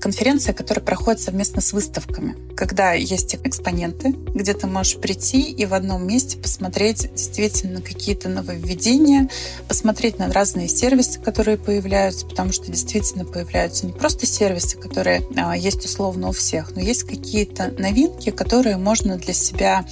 конференции, 0.00 0.52
которые 0.52 0.84
проходят 0.84 1.20
совместно 1.20 1.60
с 1.60 1.72
выставками. 1.72 2.36
Когда 2.54 2.92
есть 2.92 3.36
экспоненты, 3.42 4.10
где 4.10 4.54
ты 4.54 4.66
можешь 4.66 4.98
прийти 4.98 5.40
и 5.50 5.66
в 5.66 5.74
одном 5.74 6.06
месте 6.06 6.38
посмотреть 6.38 7.10
действительно 7.14 7.80
какие-то 7.80 8.28
нововведения, 8.28 9.28
посмотреть 9.66 10.18
на 10.18 10.32
разные 10.32 10.68
сервисы, 10.68 11.20
которые 11.20 11.56
появляются, 11.56 12.26
потому 12.26 12.52
что 12.52 12.70
действительно 12.70 13.24
появляются 13.24 13.86
не 13.86 13.92
просто 13.92 14.26
сервисы, 14.26 14.76
которые 14.88 15.22
а, 15.36 15.56
есть 15.56 15.84
условно 15.84 16.28
у 16.28 16.32
всех, 16.32 16.74
но 16.74 16.80
есть 16.80 17.04
какие-то 17.04 17.72
новинки, 17.78 18.30
которые 18.30 18.76
можно 18.76 19.16
для 19.16 19.34
себя 19.34 19.84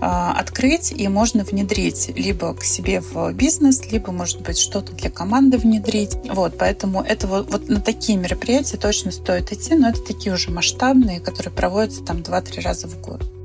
а, 0.00 0.32
открыть 0.32 0.92
и 0.92 1.08
можно 1.08 1.42
внедрить 1.44 2.12
либо 2.16 2.54
к 2.54 2.62
себе 2.62 3.00
в 3.00 3.32
бизнес, 3.32 3.90
либо, 3.90 4.12
может 4.12 4.42
быть, 4.42 4.58
что-то 4.58 4.92
для 4.92 5.10
команды 5.10 5.58
внедрить. 5.58 6.16
Вот, 6.28 6.58
поэтому 6.58 7.02
это 7.02 7.26
вот, 7.26 7.50
вот 7.50 7.68
на 7.68 7.80
такие 7.80 8.18
мероприятия 8.18 8.76
точно 8.76 9.10
стоит 9.10 9.52
идти, 9.52 9.74
но 9.74 9.88
это 9.88 10.02
такие 10.02 10.34
уже 10.34 10.50
масштабные, 10.50 11.20
которые 11.20 11.52
проводятся 11.52 12.04
там 12.04 12.18
2-3 12.18 12.60
раза 12.60 12.88
в 12.88 13.00
год. 13.00 13.35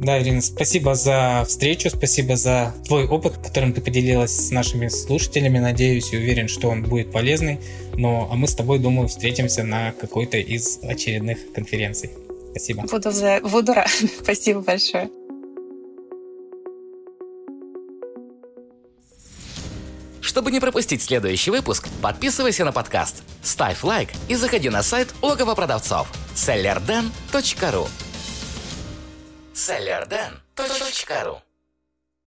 Да, 0.00 0.20
Ирина, 0.20 0.42
спасибо 0.42 0.94
за 0.94 1.44
встречу, 1.48 1.88
спасибо 1.88 2.36
за 2.36 2.74
твой 2.86 3.06
опыт, 3.06 3.38
которым 3.38 3.72
ты 3.72 3.80
поделилась 3.80 4.48
с 4.48 4.50
нашими 4.50 4.88
слушателями. 4.88 5.58
Надеюсь 5.58 6.12
и 6.12 6.18
уверен, 6.18 6.48
что 6.48 6.68
он 6.68 6.82
будет 6.82 7.10
полезный. 7.10 7.60
Но 7.94 8.28
а 8.30 8.36
мы 8.36 8.46
с 8.46 8.54
тобой, 8.54 8.78
думаю, 8.78 9.08
встретимся 9.08 9.62
на 9.62 9.92
какой-то 9.92 10.36
из 10.36 10.80
очередных 10.82 11.38
конференций. 11.54 12.10
Спасибо. 12.50 12.82
Буду, 12.82 13.10
за... 13.10 13.40
Буду 13.40 13.72
рад. 13.72 13.88
Спасибо 14.22 14.60
большое. 14.60 15.08
Чтобы 20.20 20.50
не 20.50 20.60
пропустить 20.60 21.00
следующий 21.00 21.50
выпуск, 21.50 21.88
подписывайся 22.02 22.66
на 22.66 22.72
подкаст, 22.72 23.22
ставь 23.42 23.82
лайк 23.82 24.10
и 24.28 24.34
заходи 24.34 24.68
на 24.68 24.82
сайт 24.82 25.14
логово 25.22 25.54
продавцов 25.54 26.08
sellerden.ru 26.34 27.88
sellerden.ru 29.56 31.40